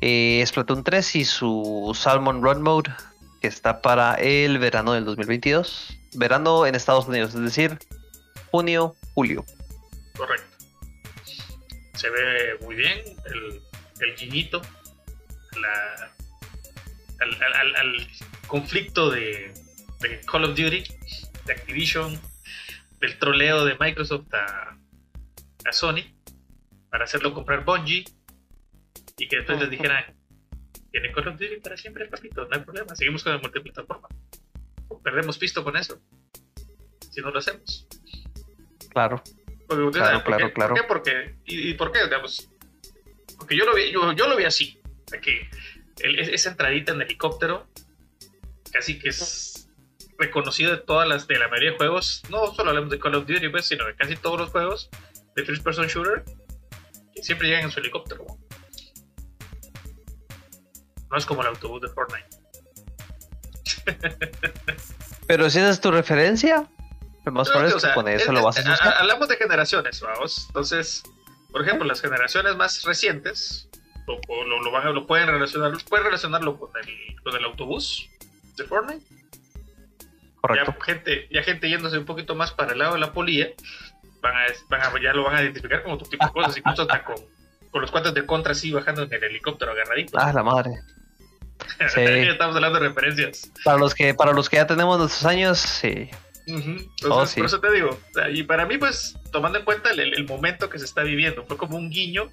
[0.00, 2.92] eh, es Splatoon 3 y su Salmon Run Mode
[3.40, 5.98] que está para el verano del 2022.
[6.14, 7.78] Verano en Estados Unidos, es decir,
[8.50, 9.44] junio, julio.
[10.16, 10.46] Correcto.
[11.94, 13.62] Se ve muy bien el,
[14.00, 14.62] el guiñito
[17.20, 18.08] al,
[18.46, 19.52] conflicto de
[20.30, 20.84] Call of Duty
[21.46, 22.20] de Activision,
[23.00, 24.78] del troleo de Microsoft a,
[25.64, 26.14] a Sony
[26.90, 28.04] para hacerlo comprar Bungie
[29.18, 30.16] y que después les dijeran
[30.90, 34.08] tiene Call of Duty para siempre, papito, no hay problema, seguimos con el multiplataforma.
[35.02, 36.00] Perdemos pisto con eso.
[37.10, 37.86] Si no lo hacemos.
[38.90, 39.22] Claro.
[39.68, 40.74] claro, claro, claro.
[40.88, 41.36] ¿Por qué?
[41.44, 42.00] ¿Y, por qué?
[43.38, 44.80] Porque yo lo vi, yo, yo lo vi así.
[45.22, 45.48] que
[45.98, 47.66] esa entradita en helicóptero
[48.70, 49.68] casi que es
[50.18, 53.26] reconocido de todas las, de la mayoría de juegos, no solo hablamos de Call of
[53.26, 54.90] Duty, pues, sino de casi todos los juegos
[55.34, 56.24] de first person shooter,
[57.14, 58.24] que siempre llegan en su helicóptero.
[61.10, 62.28] No es como el autobús de Fortnite.
[65.26, 66.68] Pero si esa es tu referencia,
[67.24, 68.94] Lo más probable es que con eso lo vas a buscar.
[68.98, 70.46] Hablamos de generaciones, vamos.
[70.48, 71.02] Entonces,
[71.56, 73.66] por ejemplo, las generaciones más recientes
[74.06, 78.10] lo, lo, van a, lo pueden relacionar, pueden relacionarlo con el, con el autobús
[78.58, 79.02] de Fortnite.
[80.42, 80.74] Correcto.
[80.78, 83.48] Ya gente, ya gente yéndose un poquito más para el lado de la polilla,
[84.20, 86.82] van a, van a, ya lo van a identificar como otro tipo de cosas, incluso
[86.82, 87.16] hasta con,
[87.70, 90.18] con los cuantos de contra así bajando en el helicóptero agarradito.
[90.20, 90.72] Ah, la madre.
[91.94, 92.02] Sí.
[92.02, 93.50] Estamos hablando de referencias.
[93.64, 96.10] Para los que, para los que ya tenemos nuestros años, sí.
[96.48, 97.98] Oh, por eso te digo,
[98.32, 101.56] y para mí, pues, tomando en cuenta el, el, momento que se está viviendo, fue
[101.56, 102.30] como un guiño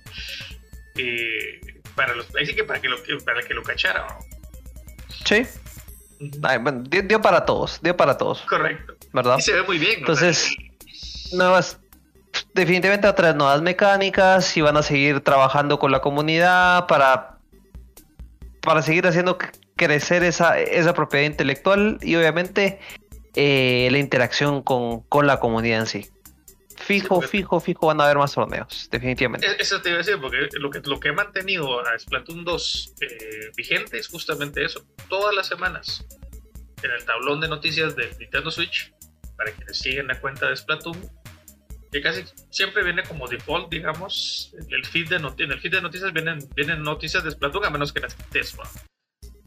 [0.95, 1.59] eh,
[1.95, 4.05] para los, ahí sí que para que lo, para que lo cachara.
[5.25, 5.47] Sí.
[6.39, 8.41] bueno, dio, para todos, dio para todos.
[8.41, 8.95] Correcto.
[9.13, 9.37] ¿Verdad?
[9.39, 9.99] Y se ve muy bien.
[9.99, 10.55] Entonces,
[11.31, 11.79] nuevas,
[12.53, 17.39] definitivamente otras nuevas mecánicas y van a seguir trabajando con la comunidad para,
[18.61, 19.39] para seguir haciendo
[19.75, 22.79] crecer esa, esa propiedad intelectual y obviamente
[23.35, 26.09] eh, la interacción con, con la comunidad en sí
[26.83, 29.47] fijo, fijo, fijo van a haber más torneos, definitivamente.
[29.59, 32.93] Eso te iba a decir, porque lo que, lo que ha mantenido a Splatoon 2
[33.01, 33.07] eh,
[33.55, 34.85] vigente es justamente eso.
[35.09, 36.05] Todas las semanas,
[36.81, 38.93] en el tablón de noticias de Nintendo Switch,
[39.37, 40.97] para quienes siguen la cuenta de Splatoon,
[41.91, 46.11] que casi siempre viene como default, digamos, el feed de en el feed de noticias
[46.11, 48.55] vienen, vienen noticias de Splatoon, a menos que las quites,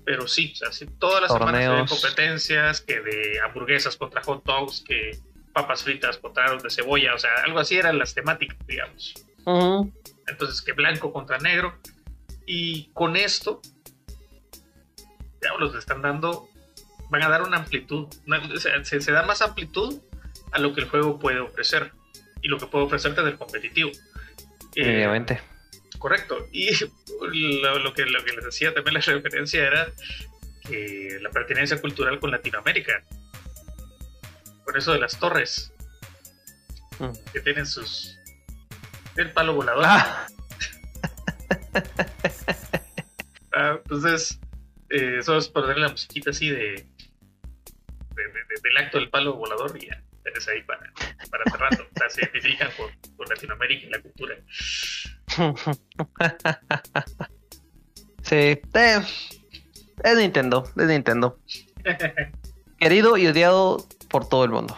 [0.06, 4.84] Pero sí, o sea, todas las semanas hay competencias, que de hamburguesas contra hot dogs,
[4.86, 5.18] que
[5.52, 9.14] papas fritas, potaros de cebolla, o sea, algo así eran las temáticas, digamos.
[10.28, 11.74] Entonces, que blanco contra negro.
[12.46, 13.60] Y con esto,
[15.42, 16.48] ya los están dando,
[17.10, 18.06] van a dar una amplitud,
[18.84, 20.00] se, da más amplitud
[20.52, 21.90] a lo que el juego puede ofrecer
[22.42, 23.90] y lo que puede ofrecerte del competitivo.
[24.76, 25.40] Eh, Obviamente.
[25.98, 26.48] Correcto.
[26.52, 29.92] Y lo, que, lo que les decía también la referencia era
[30.68, 33.04] que la pertenencia cultural con Latinoamérica
[34.66, 35.72] por eso de las torres.
[36.98, 37.12] Mm.
[37.32, 38.18] Que tienen sus.
[39.16, 39.84] El palo volador.
[39.86, 40.26] Ah.
[43.54, 44.40] ah entonces,
[44.90, 46.86] eh, solo es ponerle la musiquita así de,
[48.62, 50.92] del acto del palo volador y ya tenés ahí para,
[51.30, 51.84] para cerrando.
[51.84, 52.90] o sea, se identifican con,
[53.28, 54.36] Latinoamérica y la cultura.
[58.22, 59.02] Sí, eh,
[60.02, 61.38] es Nintendo, es Nintendo.
[62.80, 64.76] Querido y odiado por todo el mundo,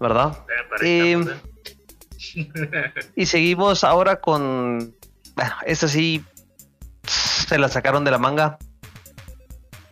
[0.00, 0.38] ¿verdad?
[0.80, 1.22] Eh,
[3.14, 4.94] y seguimos ahora con,
[5.34, 6.24] bueno, esta sí
[7.04, 8.56] se la sacaron de la manga.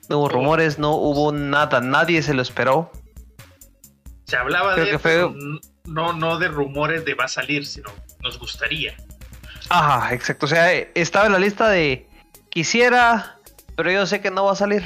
[0.09, 2.91] No hubo rumores, no hubo nada, nadie se lo esperó.
[4.25, 8.97] Se hablaba de, que no, no de rumores de va a salir, sino nos gustaría.
[9.69, 10.47] Ajá, exacto.
[10.47, 12.09] O sea, estaba en la lista de
[12.49, 13.39] quisiera,
[13.77, 14.85] pero yo sé que no va a salir.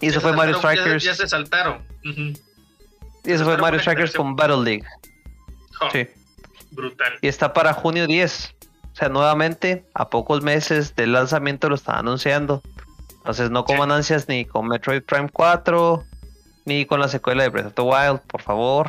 [0.00, 1.02] Y eso fue Mario Strikers.
[1.02, 1.84] Ya, se saltaron.
[2.02, 4.84] Y eso fue Mario Strikers con Battle League.
[5.80, 6.06] Oh, sí.
[6.70, 7.14] Brutal.
[7.20, 8.54] Y está para junio 10.
[8.92, 12.62] O sea, nuevamente, a pocos meses del lanzamiento lo están anunciando.
[13.18, 16.04] Entonces no coman ansias ni con Metroid Prime 4,
[16.64, 18.88] ni con la secuela de Breath of the Wild, por favor.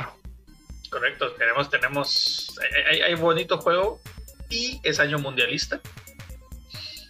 [0.90, 4.02] Correcto, tenemos, tenemos, hay, hay bonito juego
[4.50, 5.80] y es año mundialista.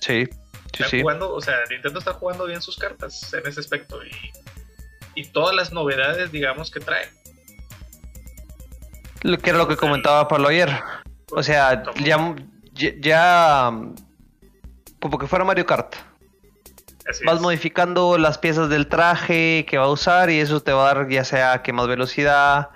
[0.02, 0.28] Sí
[1.02, 4.12] jugando, o sea, Nintendo está jugando bien sus cartas en ese aspecto y,
[5.16, 7.10] y todas las novedades, digamos, que trae.
[9.22, 10.70] Lo que era lo que comentaba Pablo ayer.
[11.32, 12.36] O sea, ya,
[13.00, 13.72] ya,
[15.00, 15.96] como que fuera Mario Kart.
[17.26, 20.94] Vas modificando las piezas del traje que va a usar y eso te va a
[20.94, 22.70] dar ya sea que más velocidad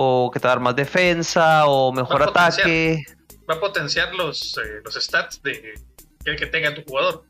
[0.00, 3.04] o que te va a dar más defensa o mejor ataque.
[3.50, 5.74] va a potenciar los, eh, los stats de
[6.24, 7.24] que, que tenga tu jugador.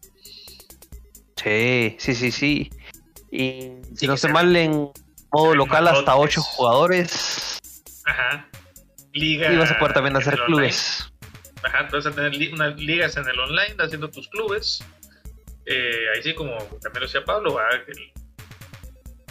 [1.36, 2.70] Sí, sí, sí, sí.
[3.30, 4.92] Y si no se mal en
[5.32, 7.58] modo local hasta 8 jugadores.
[8.04, 8.46] Ajá.
[9.14, 9.50] Liga.
[9.50, 11.10] Y vas a poder también hacer clubes.
[11.62, 14.84] Ajá, entonces tener unas ligas en el online haciendo tus clubes.
[15.64, 17.58] Eh, ahí sí, como también lo decía Pablo,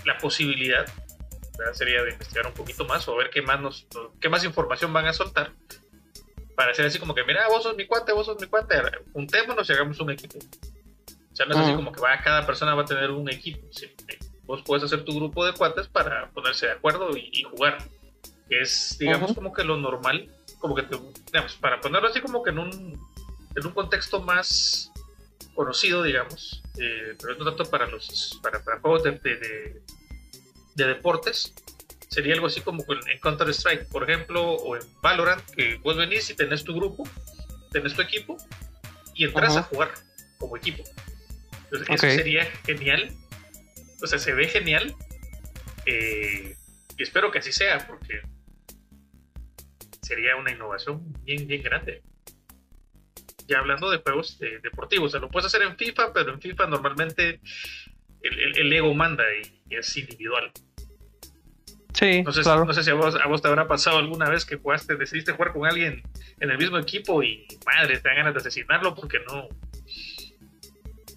[0.05, 0.87] la posibilidad
[1.73, 3.87] sería de investigar un poquito más o ver qué más nos,
[4.19, 5.51] qué más información van a soltar
[6.57, 8.81] para hacer así como que mira vos sos mi cuate, vos sos mi cuate,
[9.13, 10.39] juntémonos y hagamos un equipo.
[10.39, 13.67] O sea, no es así como que va, cada persona va a tener un equipo.
[14.45, 17.77] Vos puedes hacer tu grupo de cuates para ponerse de acuerdo y, jugar.
[18.49, 20.83] Que es, digamos, como que lo normal, como que,
[21.27, 22.71] digamos, para ponerlo así como que en un,
[23.55, 24.91] en un contexto más
[25.53, 29.81] conocido, digamos, eh, pero no tanto para los para, juegos de, de,
[30.85, 31.53] deportes,
[32.09, 36.29] sería algo así como en Counter Strike, por ejemplo, o en Valorant, que vos venís
[36.29, 37.03] y tenés tu grupo,
[37.71, 38.37] tenés tu equipo
[39.13, 39.93] y entras a jugar
[40.37, 40.83] como equipo.
[41.65, 43.11] Entonces, eso sería genial.
[44.01, 44.95] O sea, se ve genial.
[45.85, 46.55] Eh,
[46.97, 48.21] Y espero que así sea, porque
[50.01, 52.01] sería una innovación bien, bien grande.
[53.47, 56.67] Ya hablando de juegos deportivos, o sea, lo puedes hacer en FIFA, pero en FIFA
[56.67, 57.39] normalmente
[58.21, 59.23] el, ego manda
[59.69, 60.51] y, es individual.
[61.93, 62.65] Sí, no sé, claro.
[62.65, 65.31] no sé si a vos, a vos, te habrá pasado alguna vez que jugaste, decidiste
[65.31, 66.03] jugar con alguien
[66.39, 69.47] en el mismo equipo y madre, te dan ganas de asesinarlo porque no.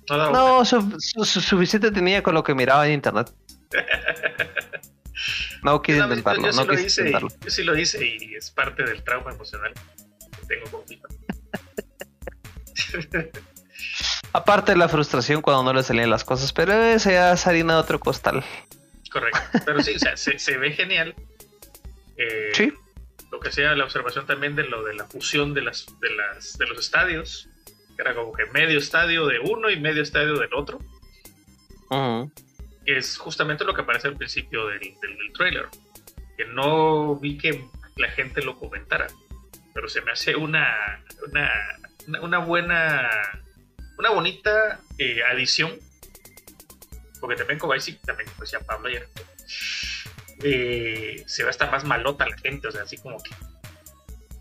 [0.08, 3.32] No, suficiente tenía con lo que miraba en internet.
[5.62, 6.46] No quise intentarlo.
[6.46, 10.46] Yo, sí lo hice, yo sí lo hice y es parte del trauma emocional que
[10.46, 11.08] tengo con FIFA.
[14.32, 17.74] Aparte de la frustración cuando no le salían las cosas, pero ese ya es harina
[17.74, 18.44] de otro costal.
[19.10, 19.40] Correcto.
[19.64, 21.14] Pero sí, o sea, se, ve genial.
[22.16, 22.72] Eh, sí.
[23.32, 26.58] Lo que sea la observación también de lo de la fusión de las de las
[26.58, 27.48] de los estadios.
[27.96, 30.78] Que era como que medio estadio de uno y medio estadio del otro
[32.86, 35.68] es justamente lo que aparece al principio del, del, trailer.
[36.36, 37.64] Que no vi que
[37.96, 39.06] la gente lo comentara,
[39.74, 41.50] pero se me hace una, una,
[42.22, 43.10] una buena,
[44.00, 45.78] una bonita eh, adición.
[47.20, 47.74] Porque también como
[48.04, 49.08] también como decía Pablo ayer,
[50.42, 53.30] eh, se ve hasta más malota la gente, o sea, así como que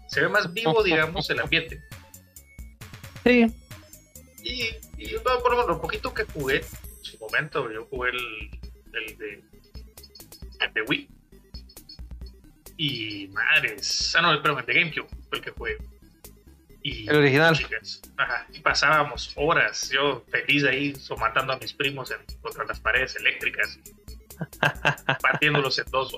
[0.07, 1.84] se ve más vivo, digamos, el ambiente.
[3.24, 3.45] Sí.
[4.41, 6.64] Y, y por lo, lo poquito que jugué,
[7.01, 7.70] su momento.
[7.70, 8.60] Yo jugué el,
[8.93, 9.43] el de,
[10.62, 11.10] el de Wii.
[12.78, 14.16] Y madres.
[14.16, 15.78] Ah, no, el de GameCube fue el que jugué.
[16.82, 17.59] Y, el original.
[18.17, 23.15] ajá, y pasábamos horas, yo feliz ahí, somatando a mis primos en, contra las paredes
[23.17, 23.80] eléctricas,
[25.21, 26.15] partiéndolos en dos.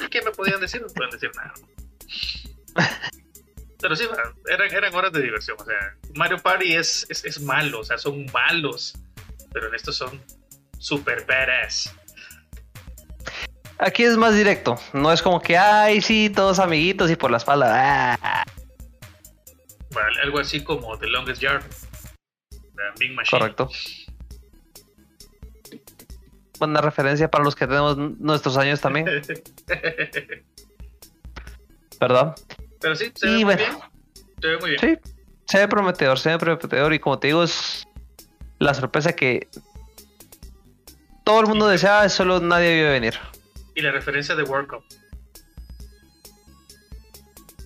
[0.00, 0.80] ¿Y qué me podían decir?
[0.80, 1.52] No pueden decir nada.
[3.80, 4.04] Pero sí,
[4.48, 5.56] eran, eran horas de diversión.
[5.60, 8.94] O sea, Mario Party es, es, es malo, o sea, son malos
[9.52, 10.20] pero en estos son
[10.78, 11.94] super badass.
[13.78, 17.38] Aquí es más directo, no es como que, ay, sí, todos amiguitos y por la
[17.38, 18.16] espalda.
[18.22, 18.44] Ah.
[19.92, 21.64] Bueno, algo así como The Longest Yard,
[22.98, 23.38] Big Machine.
[23.38, 23.68] Correcto.
[26.58, 29.06] Buena referencia para los que tenemos nuestros años también.
[32.00, 32.34] ¿Verdad?
[32.80, 33.70] Pero sí, se ve muy bien.
[34.40, 34.80] Se ve muy bien.
[34.80, 34.98] Sí,
[35.46, 37.86] se ve prometedor, se ve prometedor y como te digo, es
[38.58, 39.48] la sorpresa que
[41.24, 43.14] todo el mundo deseaba, solo nadie vio venir.
[43.74, 44.84] Y la referencia de World Cup.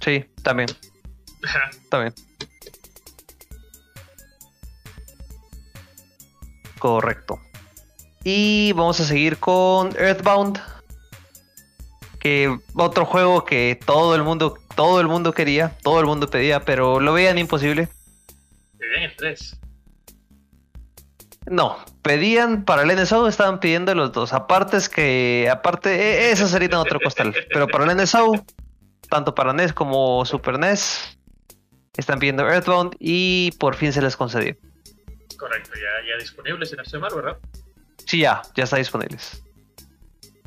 [0.01, 0.68] Sí, también.
[1.90, 2.14] también.
[6.78, 7.40] Correcto.
[8.24, 10.61] Y vamos a seguir con Earthbound.
[12.18, 16.64] Que otro juego que todo el mundo, todo el mundo quería, todo el mundo pedía,
[16.64, 17.88] pero lo veían imposible.
[18.78, 19.61] Pedían el 3.
[21.49, 24.32] No, pedían para el NSO, estaban pidiendo los dos.
[24.32, 27.32] Aparte es que, aparte, e, eso sería en otro costal.
[27.53, 28.44] Pero para el NSO,
[29.09, 31.18] tanto para NES como Super NES,
[31.97, 34.57] están pidiendo Earthbound y por fin se les concedió.
[35.36, 37.38] Correcto, ya, ya disponibles en mal, ¿verdad?
[38.05, 39.42] Sí, ya, ya está disponibles.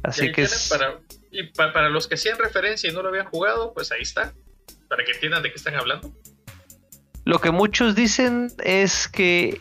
[0.04, 0.70] Así que es...
[0.70, 1.00] Para,
[1.32, 4.34] y para los que hacían referencia y no lo habían jugado, pues ahí está.
[4.88, 6.12] Para que entiendan de qué están hablando.
[7.26, 9.60] Lo que muchos dicen es que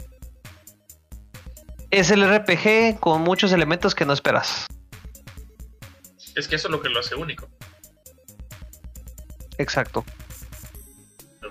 [1.90, 4.66] es el RPG con muchos elementos que no esperas.
[6.34, 7.48] Es que eso es lo que lo hace único.
[9.58, 10.04] Exacto.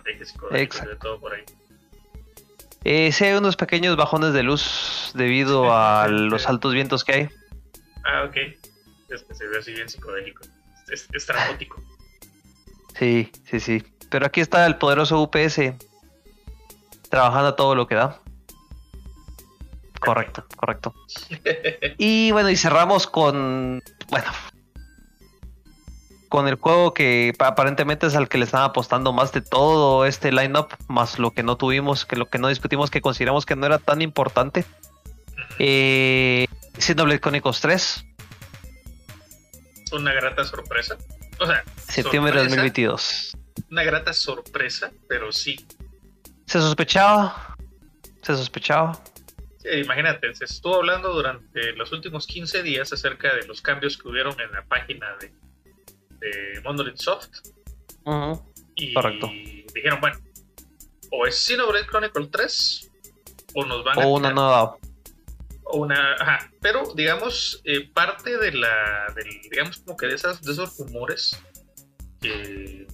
[0.08, 0.90] Exacto.
[0.90, 1.44] De todo por ahí.
[2.84, 7.30] Eh, sí hay unos pequeños bajones de luz debido a los altos vientos que hay.
[8.06, 8.36] Ah, ok.
[9.10, 10.44] Es que se ve así bien psicodélico.
[10.90, 11.28] Es, es
[12.98, 13.84] Sí, sí, sí.
[14.10, 15.74] Pero aquí está el poderoso UPS
[17.10, 18.22] trabajando todo lo que da.
[20.00, 20.94] Correcto, correcto.
[21.98, 24.28] Y bueno, y cerramos con, bueno,
[26.28, 30.32] con el juego que aparentemente es al que le están apostando más de todo este
[30.32, 33.66] lineup, más lo que no tuvimos, que lo que no discutimos, que consideramos que no
[33.66, 34.66] era tan importante.
[35.60, 36.48] Eh,
[36.78, 38.06] Xenoblade Chronicles 3.
[39.94, 40.98] Una grata sorpresa.
[41.40, 43.38] O sea, septiembre de 2022.
[43.72, 45.66] Una grata sorpresa, pero sí.
[46.46, 47.56] Se sospechaba.
[48.22, 49.00] Se sospechaba
[49.76, 54.40] imagínate, se estuvo hablando durante los últimos 15 días acerca de los cambios que hubieron
[54.40, 55.32] en la página de,
[56.20, 57.30] de Monolith Soft.
[58.76, 58.94] y
[59.74, 60.20] dijeron, bueno,
[61.12, 62.92] o es Xenoblade Chronicle 3
[63.56, 64.08] o nos van a...
[64.08, 64.78] O una nueva.
[65.64, 66.14] O una...
[66.20, 69.14] Ajá, pero digamos, eh, parte de la...
[69.50, 71.42] digamos como que de, esas, de esos rumores
[72.22, 72.88] que...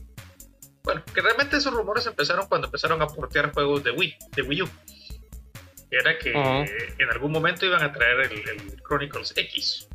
[0.83, 4.61] Bueno, que realmente esos rumores empezaron cuando empezaron a portear juegos de Wii, de Wii
[4.63, 4.69] U
[5.93, 9.87] era que en algún momento iban a traer el, Chronicles X.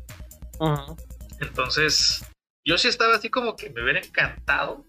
[1.39, 2.25] Entonces,
[2.69, 4.85] yo sí estaba así como que me hubiera encantado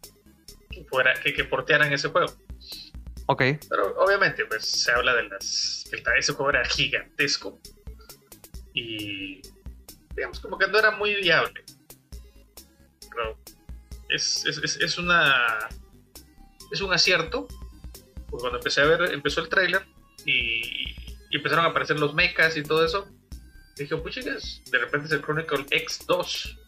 [0.69, 2.31] que fuera, que, que portearan ese juego.
[3.25, 3.43] Ok.
[3.71, 5.89] Pero obviamente, pues se habla de las.
[5.91, 7.59] que ese juego era gigantesco.
[8.75, 9.41] Y.
[10.15, 11.65] digamos, como que no era muy viable.
[13.09, 13.39] Pero
[14.11, 15.57] es, es, es una.
[16.71, 17.49] es un acierto.
[18.29, 19.87] Porque cuando empecé a ver, empezó el tráiler
[20.27, 23.09] y, empezaron a aparecer los mechas y todo eso.
[23.75, 26.60] Dije, pues chicas, de repente es el Chronicle X2.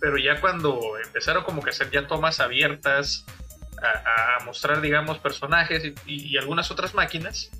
[0.00, 3.26] Pero ya cuando empezaron como que a hacer ya tomas abiertas,
[3.82, 7.50] a, mostrar, digamos, personajes y, algunas otras máquinas,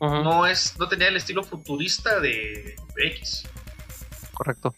[0.00, 3.48] no es no tenía el estilo futurista de, X.
[4.32, 4.74] Correcto.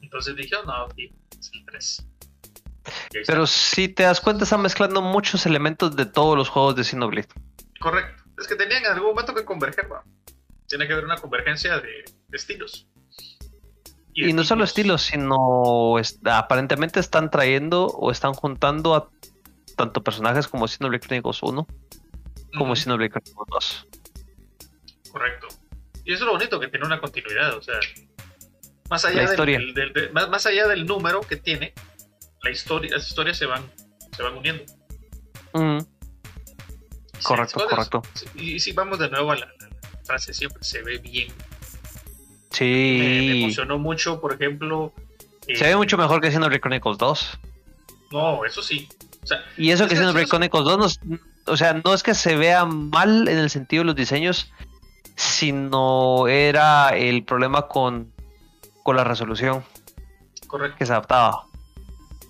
[0.00, 2.06] Entonces dije, oh, no, es el 3.
[3.26, 7.28] Pero si te das cuenta, están mezclando muchos elementos de todos los juegos de Xenoblade.
[7.80, 8.22] Correcto.
[8.38, 9.88] Es que tenían en algún momento que converger,
[10.66, 12.86] Tiene que haber una convergencia de, estilos.
[14.12, 15.94] Y, no solo estilos, sino
[16.24, 19.08] aparentemente están trayendo o están juntando a
[19.76, 21.66] tanto personajes como Xenoblade Chronicles 1
[22.58, 23.86] como Xenoblade Chronicles 2.
[25.12, 25.48] Correcto.
[26.04, 27.78] Y eso es lo bonito, que tiene una continuidad, o sea,
[28.88, 31.72] más allá, Del, más, allá del número que tiene,
[32.42, 33.62] la historia, las historias se van,
[34.16, 34.64] se van uniendo.
[37.22, 38.02] Correcto, correcto.
[38.34, 39.52] Y, si vamos de nuevo a la,
[40.04, 41.32] frase, siempre se ve bien.
[42.50, 42.96] Sí.
[42.98, 44.92] Me, emocionó mucho, por ejemplo.
[45.46, 47.38] se ve mucho mejor que Xenoblade Chronicles 2.
[48.12, 48.88] No, eso sí.
[49.56, 51.00] y eso que Xenoblade Chronicles 2,
[51.46, 54.52] o sea, no es que se vea mal en el sentido de los diseños,
[55.16, 58.12] sino era el problema con,
[58.82, 59.64] con la resolución.
[60.46, 60.78] Correcto.
[60.78, 61.44] Que se adaptaba.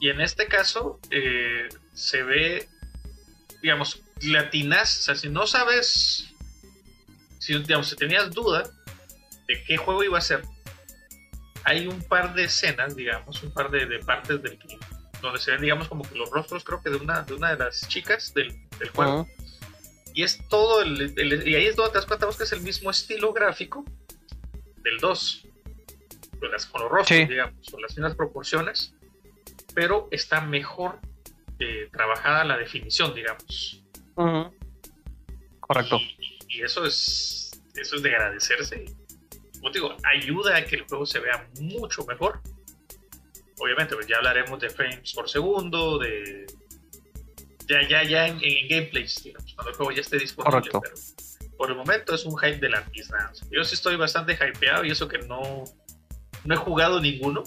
[0.01, 2.69] Y en este caso eh, se ve,
[3.63, 6.31] digamos, latinas, o sea, si no sabes,
[7.39, 8.65] si, digamos, si tenías duda
[9.51, 10.43] de qué juego iba a ser,
[11.65, 14.59] hay un par de escenas, digamos, un par de, partes del
[15.21, 17.65] donde se ven, digamos, como que los rostros, creo que de una de, una de
[17.65, 18.57] las chicas del,
[18.95, 19.29] juego.
[20.15, 22.91] Y es todo, el, y ahí es donde te das cuenta que es el mismo
[22.91, 23.85] estilo gráfico
[24.79, 25.47] del 2.
[26.41, 28.95] Con, las, con los rostros, digamos, con las mismas proporciones
[29.75, 31.01] pero está mejor
[31.59, 33.83] eh, trabajada la definición, digamos.
[35.61, 35.99] Correcto.
[36.49, 38.85] Y, eso es eso es de agradecerse.
[39.61, 42.41] Como digo, ayuda a que el juego se vea mucho mejor.
[43.59, 46.47] Obviamente, pues ya hablaremos de frames por segundo, de
[47.69, 50.71] ya ya ya en, gameplays, digamos, cuando el juego ya esté disponible.
[50.73, 53.31] Pero por el momento es un hype de la misma.
[53.51, 55.65] Yo sí estoy bastante hypeado y eso que no
[56.45, 57.45] no he jugado ninguno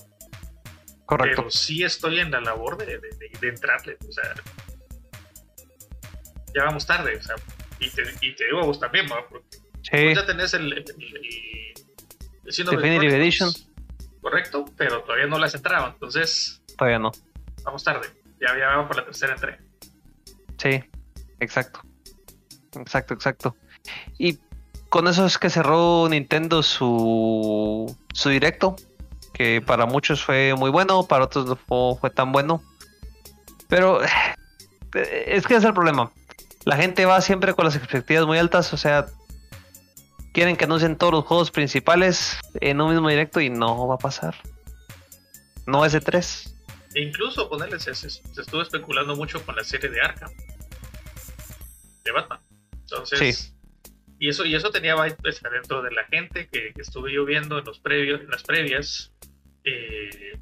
[1.06, 1.42] Correcto.
[1.42, 3.98] Pero sí estoy en la labor de, de, entrarle.
[4.08, 4.34] O sea,
[6.56, 7.18] ya vamos tarde.
[7.18, 7.36] O sea,
[7.80, 9.16] y te, y te digo a vos también, ¿no?
[9.30, 10.16] Porque sí.
[10.16, 10.86] ya tenés el, el,
[12.44, 13.52] Definitive Edition.
[14.22, 15.88] Correcto, pero todavía no la has entrado.
[15.88, 16.62] Entonces.
[16.78, 17.12] Todavía no.
[17.64, 18.08] Vamos tarde.
[18.40, 19.60] Ya, ya vamos por la tercera entrega.
[20.58, 20.84] Sí,
[21.40, 21.82] exacto.
[22.76, 23.56] Exacto, exacto.
[24.18, 24.40] Y
[24.90, 28.76] con eso es que cerró Nintendo su, su directo
[29.34, 32.62] que para muchos fue muy bueno, para otros no fue, tan bueno.
[33.68, 34.02] Pero
[34.94, 36.12] es que es el problema.
[36.64, 39.08] La gente va siempre con las expectativas muy altas, o sea,
[40.34, 44.00] quieren que anuncien todos los juegos principales en un mismo directo y no va a
[44.00, 44.36] pasar.
[45.66, 46.56] No es de 3.
[46.96, 50.32] E incluso ponerles se, se, estuvo especulando mucho con la serie de Arkham.
[52.04, 52.40] De Batman.
[52.82, 53.54] Entonces,
[54.20, 57.66] y eso, y eso tenía pues, dentro de la gente que, estuve yo viendo en
[57.66, 59.14] los previos, en las previas,
[59.64, 60.40] eh,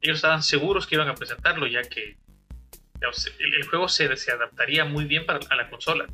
[0.00, 2.18] ellos estaban seguros que iban a presentarlo, ya que
[3.38, 6.06] el, juego se, se, adaptaría muy bien para a la consola.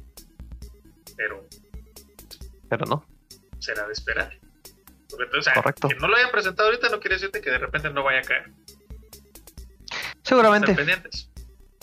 [1.16, 1.46] Pero.
[2.68, 3.11] Pero no.
[3.62, 4.32] Será de esperar.
[5.54, 5.88] Correcto.
[5.88, 8.22] que no lo hayan presentado ahorita no quiere decirte que de repente no vaya a
[8.22, 8.50] caer.
[10.22, 10.74] Seguramente.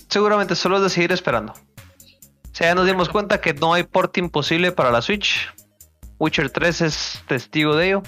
[0.10, 1.54] Seguramente, solo es de seguir esperando.
[1.54, 5.48] O sea, ya nos dimos cuenta que no hay porting posible para la Switch.
[6.18, 8.04] Witcher 3 es testigo de ello.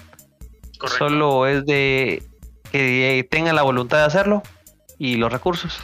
[0.97, 2.23] Solo es de
[2.71, 4.43] que tengan la voluntad de hacerlo
[4.97, 5.79] y los recursos.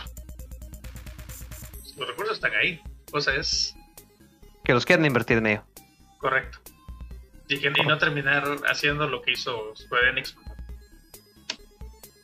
[1.96, 2.82] Los recursos están ahí.
[3.12, 3.76] Cosa es.
[4.66, 5.64] Que los quieran invertir en ello.
[6.20, 6.60] Correcto.
[7.50, 10.36] Y, no terminar haciendo lo que hizo Square Enix.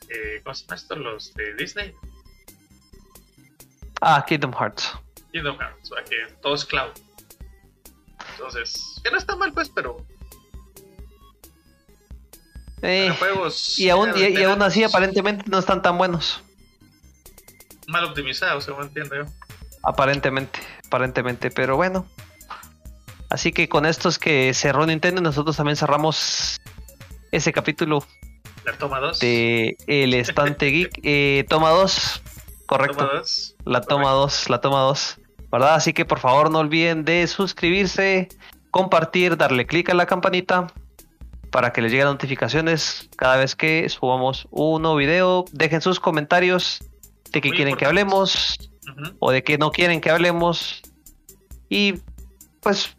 [0.10, 0.96] Eh, ¿Cómo se llama esto?
[0.96, 1.96] Los de Disney.
[4.02, 4.94] Ah, Kingdom Hearts.
[5.32, 6.92] Kingdom Hearts, o sea, que todo es cloud.
[8.34, 10.06] Entonces, que no está mal, pues, pero
[12.86, 13.16] eh,
[13.78, 16.44] y aún, y, aún así aparentemente no están tan buenos.
[17.88, 19.24] Mal optimizados, según entiendo yo.
[19.84, 22.06] Aparentemente, aparentemente, pero bueno.
[23.30, 26.62] Así que con esto es que cerró Nintendo nosotros también cerramos
[27.32, 28.06] ese capítulo
[28.66, 29.20] La toma 2.
[29.20, 31.00] De El Estante Geek.
[31.04, 32.22] Eh, toma 2.
[32.66, 32.98] Correcto.
[32.98, 33.56] Toma dos.
[33.66, 35.20] La toma 2, la toma 2.
[35.52, 35.76] ¿Verdad?
[35.76, 38.30] Así que por favor no olviden de suscribirse,
[38.72, 40.68] compartir, darle clic a la campanita
[41.52, 45.46] para que les lleguen notificaciones cada vez que subamos un nuevo video.
[45.52, 46.80] Dejen sus comentarios
[47.32, 48.58] de qué quieren que hablemos
[49.20, 50.82] o de qué no quieren que hablemos.
[51.70, 51.96] Y
[52.62, 52.98] pues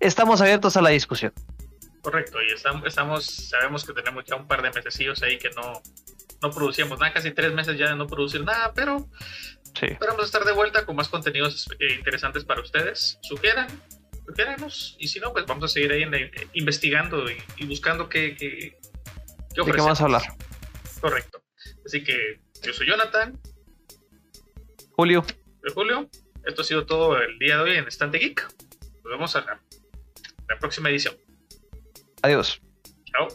[0.00, 1.32] estamos abiertos a la discusión.
[2.02, 5.82] Correcto, y estamos, sabemos que tenemos ya un par de mesecillos ahí que no,
[6.40, 9.08] no producíamos nada, casi tres meses ya de no producir nada, pero
[9.82, 13.18] esperamos estar de vuelta con más contenidos eh, interesantes para ustedes.
[13.22, 13.66] Sugieran,
[14.24, 16.04] sugiéranos, y si no, pues vamos a seguir ahí
[16.52, 17.24] investigando
[17.56, 18.78] y, buscando qué, qué,
[19.54, 20.22] qué ¿De qué vamos a hablar?
[21.00, 21.42] Correcto.
[21.84, 23.38] Así que yo soy Jonathan.
[24.92, 25.24] Julio.
[25.74, 26.08] Julio.
[26.44, 28.46] Esto ha sido todo el día de hoy en Estante Geek.
[29.02, 29.44] Nos vemos en
[30.48, 31.14] la próxima edición.
[32.22, 32.60] Adiós.
[33.04, 33.28] Chao.